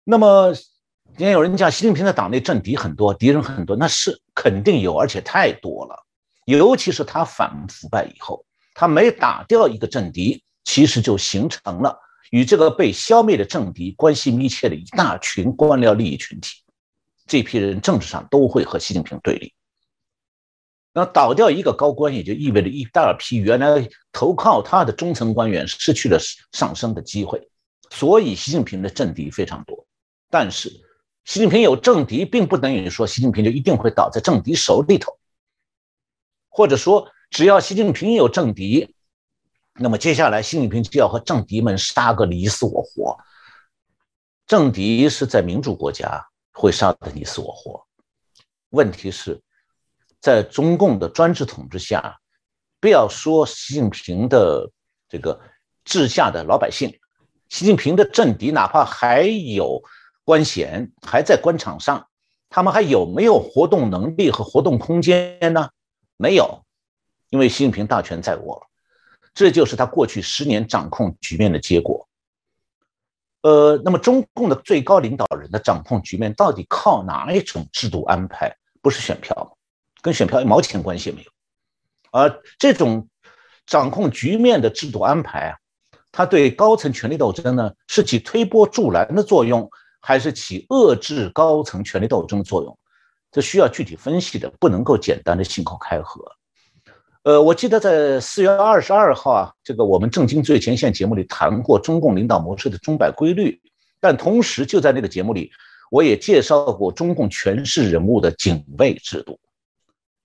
[0.03, 6.07] 那么，今天有人讲习近平的党内政敌很多，敌人很多，那是肯定有，而且太多了。
[6.45, 11.99] 尤其是他反腐败以后，他每打掉一个政敌，其实就形成了
[12.31, 16.63] 与这个被消灭的政敌关系密切的一大群官僚利益群体。
[17.27, 19.53] 这批人政治上都会和习近平对立。
[20.99, 26.19] 那倒掉一个高官，也就意味着一大批原来投靠他的中层官员失去了
[26.53, 27.51] 上升的机会。
[27.91, 29.87] 所以，习近平的政敌非常多。
[30.31, 30.71] 但是，
[31.27, 35.13] 习近平有政敌，并不等于说习近平就一定会倒在政敌手里头。
[36.49, 38.95] 或者说，只要习近平有政敌，
[39.75, 43.19] 那么接下来习近平就要和政敌们杀个你死我活。
[44.47, 47.85] 政敌是在民主国家会杀得你死我活，
[48.71, 49.39] 问题是。
[50.21, 52.19] 在中共的专制统治下，
[52.81, 54.71] 不要说习近平的
[55.09, 55.41] 这个
[55.85, 56.99] 治下的老百姓，
[57.49, 59.83] 习近平的政敌，哪怕还有
[60.25, 62.09] 官衔，还在官场上，
[62.49, 65.71] 他们还有没有活动能力和活动空间呢？
[66.17, 66.65] 没有，
[67.31, 68.67] 因为习近平大权在握，
[69.35, 72.09] 这就是他过去十年掌控局面的结果。
[73.43, 78.57] 呃，那么中共的最高领导人的掌控局面，到底靠哪一种制度安排？
[78.83, 79.56] 不是选票吗？
[80.07, 81.31] 跟选票一毛钱关系也没有，
[82.13, 83.09] 而这种
[83.67, 85.57] 掌控局面的制度安排啊，
[86.13, 89.69] 它对高层权力斗争呢，是起推波助澜的作用，
[90.01, 92.79] 还是起遏制高层权力斗争的作用？
[93.33, 96.25] 这需要具体分析的，不能够简单的信口开河。
[97.25, 103.61] 呃，我记得在四月二十二号啊，这个我们正经最前线节目里谈过中共领导模式的钟摆规律，
[103.99, 105.51] 但同时就在那个节目里，
[105.91, 109.37] 我也介绍过中共权势人物的警卫制度。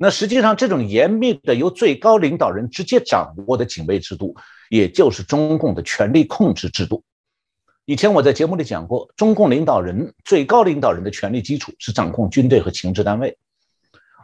[0.04, 4.36] 那实际上，这种严密的由最高领导人直接掌握的警卫制度，
[4.72, 7.04] 也就是中共的权力控制制度。
[7.86, 13.38] 以前我在节目里讲过，中共领导人最高领导人的权力基础是掌控军队和情治单位，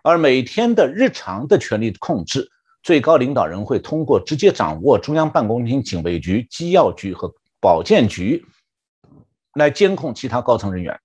[0.01, 2.49] 而每天的日常的权力控制，
[2.81, 8.43] 最高领导人会通过直接掌握中央办公厅、警卫局、机要局和保健局
[9.53, 10.99] 来监控其他高层人员。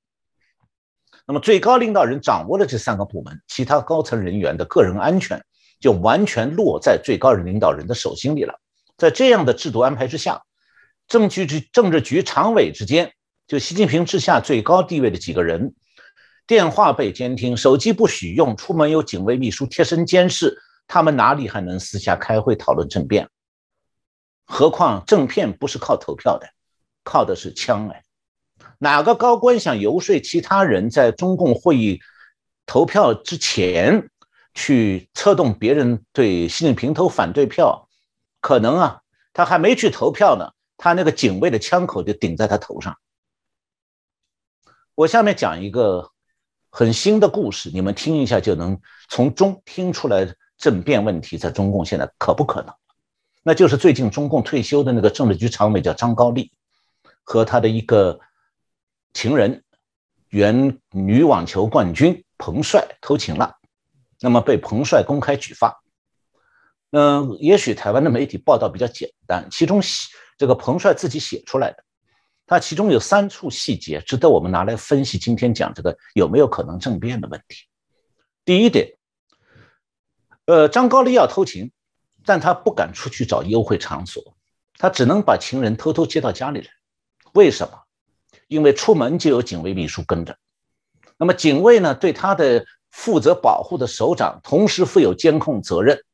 [1.26, 5.42] 那么最高领导人掌握了这三个部门，其他高层人员的个人安全
[5.80, 8.58] 就完全落在最高领导人的手心里了。
[8.96, 10.42] 在这样的制度安排之下，
[11.08, 13.12] 政局局政治局常委之间，
[13.46, 15.74] 就习近平之下最高地位的几个人，
[16.46, 20.56] 电话被监听，手机不许用，出门有警卫秘书贴身监视，
[20.86, 23.28] 他们哪里还能私下开会讨论政变？
[24.44, 26.48] 何况政变不是靠投票的，
[27.04, 28.01] 靠的是枪哎。
[28.82, 32.00] 哪个高官想游说其他人在中共会议
[32.66, 34.10] 投票之前
[34.54, 37.88] 去策动别人对习近平投反对票？
[38.40, 39.02] 可能啊，
[39.32, 42.98] 他还没去投票呢，他那个警卫的枪口就顶在他头上。
[44.96, 46.10] 我下面讲一个
[46.68, 52.74] 很新的故事，你们听一下就能从中听出来政变问题在中共现在可不可能？
[53.44, 56.50] 那就是最近中共退休的那个政治局常委叫张高丽
[57.22, 58.18] 和他的一个。
[59.12, 59.62] 情人，
[60.28, 63.56] 原女网球冠军彭帅偷情了，
[64.20, 65.82] 那么被彭帅公开举发。
[66.90, 69.80] 嗯，也许台湾的媒体报道比较简单，其中
[70.36, 71.84] 这个彭帅自己写出来的，
[72.46, 75.18] 他其中有三处细节值得我们拿来分析。
[75.18, 77.64] 今天讲这个有没有可能政变的问题。
[78.44, 78.96] 第一点，
[80.46, 81.70] 呃，张高丽要偷情，
[82.24, 84.36] 但他不敢出去找幽会场所，
[84.78, 86.66] 他只能把情人偷偷接到家里来。
[87.34, 87.81] 为什么？
[88.52, 90.36] 因为出门就有警卫秘书跟着，
[91.16, 96.04] 那么警卫呢，对他的负责保护的首长同时负有监控责任，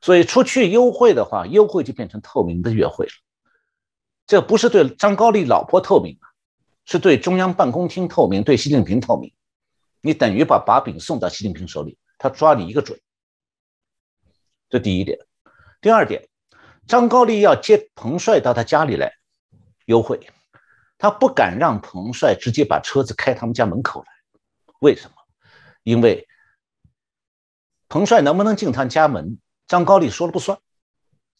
[0.00, 3.12] 所以出去幽会的话，幽会就变成透明的约会了。
[4.26, 6.30] 这不是对张高丽老婆透明啊，
[6.84, 9.32] 是对中央办公厅透明，对习近平透明。
[10.00, 12.98] 你等于把把柄送到习近平手里，他抓你一个准。
[14.70, 15.18] 这第一点。
[15.80, 16.28] 第二点，
[16.86, 19.12] 张高丽要接彭帅到他家里来
[19.86, 20.20] 幽会。
[20.98, 24.08] 他不敢让彭帅直接把车子开他们家门口来，
[24.80, 25.14] 为什么？
[25.82, 26.26] 因为
[27.88, 30.58] 彭帅能不能进他家门，张高丽说了不算，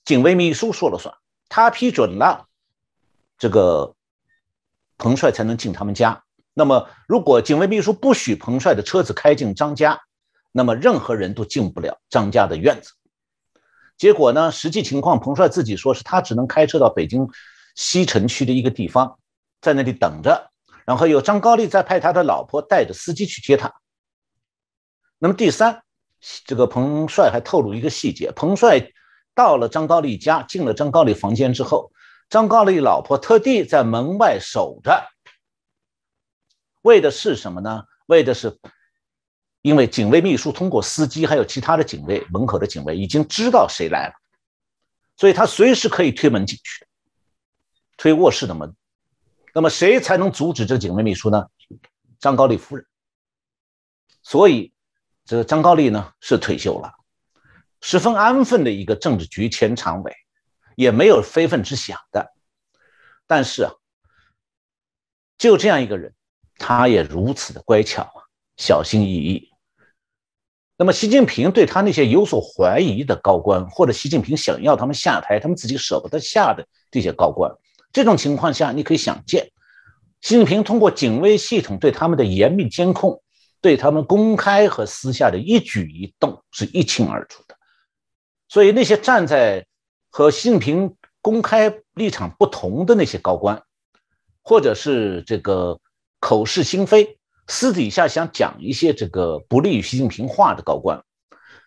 [0.04, 1.14] 警卫秘书说了算，
[1.48, 2.46] 他批准了，
[3.38, 3.94] 这个
[4.98, 6.24] 彭帅才能进他们家。
[6.52, 10.02] 那么，如果警卫秘书不许彭帅的车子开进张家，
[10.52, 12.92] 那么任何人都进不了张家的院子。
[13.96, 14.52] 结果呢？
[14.52, 17.28] 实际情况，彭帅自己说是他只能开车到北京
[17.74, 19.18] 西城区的一个地方，
[19.64, 20.50] 在那里等着，
[20.84, 23.72] 然后有张高丽在派他的老婆带着司机去接他。
[25.18, 25.82] 那么第三，
[26.44, 28.92] 这个彭帅还透露一个细节：彭帅
[29.34, 31.90] 到了张高丽家，进了张高丽房间之后，
[32.28, 35.08] 张高丽老婆特地在门外守着。
[36.82, 37.84] 为的是什么呢？
[38.04, 38.58] 为的是，
[39.62, 44.14] 因为警卫秘书通过司机还有其他的警卫，门口的警卫已经知道谁来了，
[45.16, 46.86] 所以他随时可以推门进去，
[47.96, 48.76] 推卧室的门。
[49.54, 51.46] 那么谁才能阻止这个警卫秘书呢？
[52.18, 52.84] 张高丽夫人。
[54.22, 54.74] 所以，
[55.24, 56.92] 这个张高丽呢是退休了，
[57.80, 60.12] 十分安分的一个政治局前常委，
[60.76, 62.34] 也没有非分之想的。
[63.26, 63.72] 但是啊，
[65.38, 66.12] 就这样一个人。
[66.56, 68.22] 他也如此的乖巧啊，
[68.56, 69.50] 小心翼翼。
[70.76, 77.50] 那么，习近平对他那些有所怀疑的高官，或者习近平想要他们下台，他们自己舍不得下的这些高官，
[77.94, 79.50] 这种情况下，你可以想见，
[80.20, 83.22] 习近平通过警卫系统对他们的严密监控，
[83.62, 87.56] 对他们公开和私下的一举一动是一清二楚的。
[88.48, 89.66] 所以，那些站在
[90.10, 93.62] 和习近平公开立场不同的那些高官，
[94.42, 95.80] 或者是这个。
[96.20, 97.18] 口是心非，
[97.48, 101.04] 私底下想讲一些这个不利于习近平话的高官，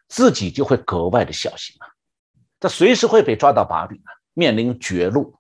[0.08, 1.86] 自己就会格外的小心啊，
[2.60, 5.37] 他随时会被抓到把柄啊，面临绝路，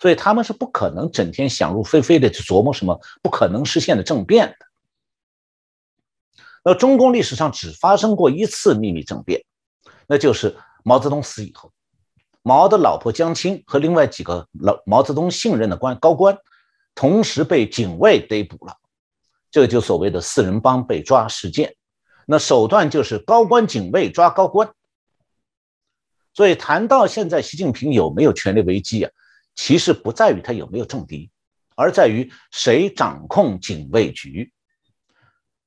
[0.00, 4.66] 所以他们是不可能整天想入非非的去琢磨什么不可能实现的政变的。
[6.64, 9.44] 那中共历史上只发生过一次秘密政变，
[10.06, 11.70] 那就是毛泽东死以后，
[12.42, 16.36] 毛的老婆江青和另外几个老毛泽东信任的官高官。
[16.92, 18.76] 同时被警卫逮捕了，
[19.50, 21.76] 这就所谓的四人帮被抓事件。
[22.26, 24.70] 那手段就是高官警卫抓高官。
[26.34, 29.10] 所以谈到现在习近平有没有权力危机啊？
[29.62, 31.30] 其实不在于他有没有政敌，
[31.76, 34.54] 而在于谁掌控警卫局。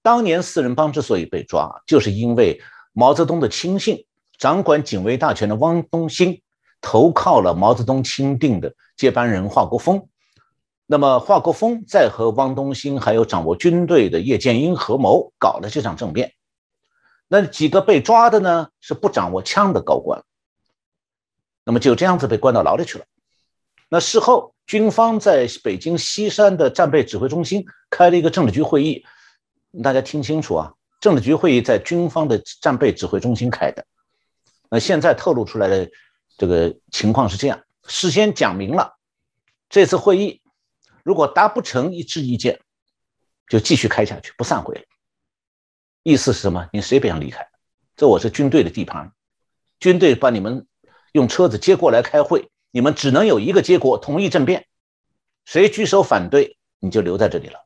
[0.02, 2.60] 当年四人帮之所以被抓，就是因为
[2.92, 4.08] 毛泽东的亲信
[4.40, 6.42] 掌管警卫大权的汪东兴
[6.82, 10.08] 投靠了毛泽东钦定的接班人华国锋。
[10.88, 16.34] 那么，华国锋在和汪东兴还有掌握军队的叶剑英合谋搞了这场政变。
[17.28, 20.24] 那几个被抓的呢，是不掌握枪的高官。
[21.64, 23.06] 那么就这样子被关到牢里去了。
[23.94, 29.06] 那事后，军方在北京西山的战备指挥中心开了一个政治局会议。
[29.84, 33.86] 大家听清楚啊，政治局会议在军方的战备指挥中心开的。
[34.68, 35.88] 那现在透露出来的
[36.40, 38.98] 这个情况是这样：事先讲明了，
[39.70, 40.42] 这次会议。
[41.04, 42.62] 如果达不成一致意见，
[43.48, 44.88] 就继续开下去，不散会。
[46.02, 46.68] 意思是什么？
[46.74, 47.48] 你谁别想离开，
[47.96, 49.12] 这我是军队的地盘，
[49.80, 50.66] 军队把你们
[51.12, 54.66] 用车子接过来开会，你们只能有一个结果：同意政变。
[55.46, 57.60] 谁举手反对，你就留在这里了，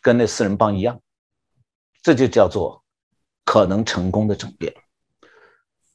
[0.00, 1.02] 跟那四人帮一样。
[2.00, 2.82] 这就叫做
[3.44, 4.74] 可能成功的政变。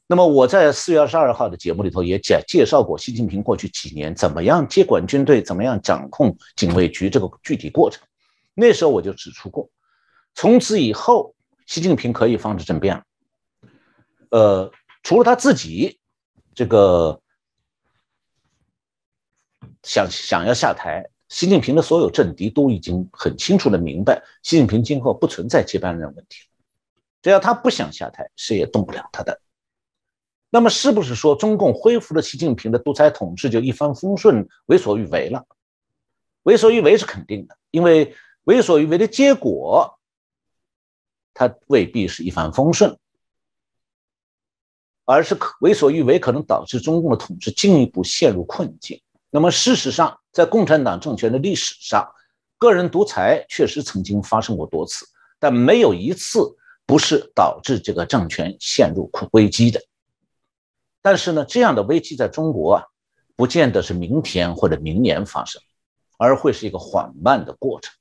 [0.06, 8.04] 那么我在四月二十二号的节目里头也介介绍过习近平过去几年怎么样接管军队，怎么样掌控警卫局这个具体过程。
[8.54, 9.68] 那时候我就指出过，
[10.36, 11.34] 从此以后，
[11.66, 13.04] 习近平可以防止政变了。
[14.30, 16.00] 呃，除了他自己
[16.54, 17.20] 这个
[19.84, 26.44] 想想要下台，习近平的所有政敌都已经很清楚的明白，习近平今后不存在接班人问题
[27.22, 29.42] 只要他不想下台，谁也动不了他的。
[30.50, 35.46] 那么是不是说中共恢复了习近平的独裁统治就一帆风顺、为所欲为了？
[36.44, 40.00] 为所欲为是肯定的，因为为所欲为的结果，
[41.34, 42.98] 它未必是一帆风顺，
[45.06, 49.00] 而是可为所欲为可能导致中共的统治进一步陷入困境。
[49.34, 52.08] 那么事实上，在共产党政权的历史上，
[52.58, 55.08] 个人独裁确实曾经发生过多次，
[55.40, 56.56] 但没有一次
[56.86, 59.82] 不是导致这个政权陷入危机的。
[61.02, 62.84] 但是呢，这样的危机在中国啊，
[63.38, 65.62] 不见得是明天或者明年发生，
[66.18, 67.94] 而会是一个缓慢的过程。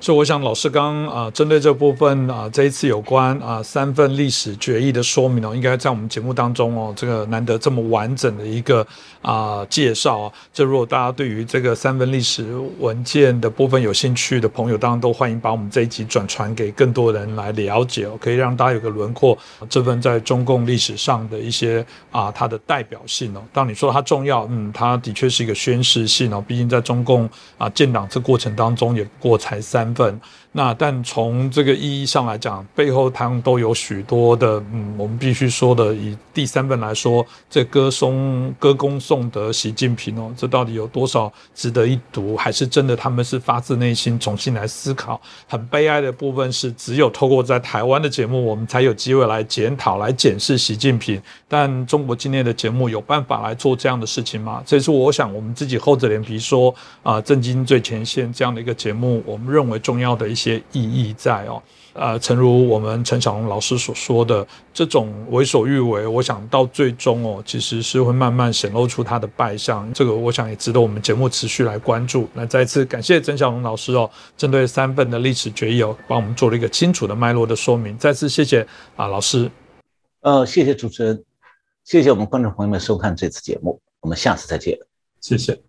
[0.00, 8.86] 所以我想老师刚啊，针对这部分啊，这一次有关啊三份历史决议的说明哦，应该在我们节目当中哦，这个难得这么完整的一个
[9.20, 10.32] 啊介绍啊。
[10.52, 12.46] 这如果大家对于这个三份历史
[12.78, 19.36] 文件的部分有兴趣的朋友，当然都欢迎把我们这一集转传给更多人来了解哦，可以让大家有个轮廓。
[19.68, 27.28] 这份在中共历史上的一些啊它的代表性哦，当你说它重要，嗯，它的确是一个宣示性哦，毕竟在中共
[27.58, 29.87] 啊建党这过程当中，也不过才三。
[29.94, 30.20] 份
[30.58, 42.36] 那，但从这个意义上来讲，背后他们都有许多的，嗯，我们必须说的，以第三份来说，这歌颂、歌功颂德习近平哦，这到底有多少值得一读？
[42.36, 45.20] 还是真的他们是发自内心重新来思考？
[45.46, 51.22] 很悲哀的部分是，只有透过在台湾的节目，我们才有机会来检讨、来检视习近平。
[51.46, 54.60] 但中国今天的节目有办法来做这样的事情吗？
[54.66, 59.78] 这是我想我们自己厚着脸皮说啊，震惊最前线这样的一个节目，我们认为。
[59.78, 69.92] 重要的一些意义在哦，呃，诚如我们陈小龙老师所说的，这种为所欲为，我想到最终哦，其实是会慢慢显露出他的败相。
[69.92, 72.28] 这个我想也值得我们节目持续来关注。
[72.34, 77.96] 那再次感谢陈小龙老师哦，针对三份的历史决议哦，帮我们做了一个清楚的脉络的说明。
[77.98, 79.50] 再次谢谢啊，老师。
[80.20, 81.24] 呃，谢谢主持人，
[81.84, 84.78] 谢谢我们观众朋友们收看这次节目，我们下次再见。
[85.20, 85.67] 谢谢。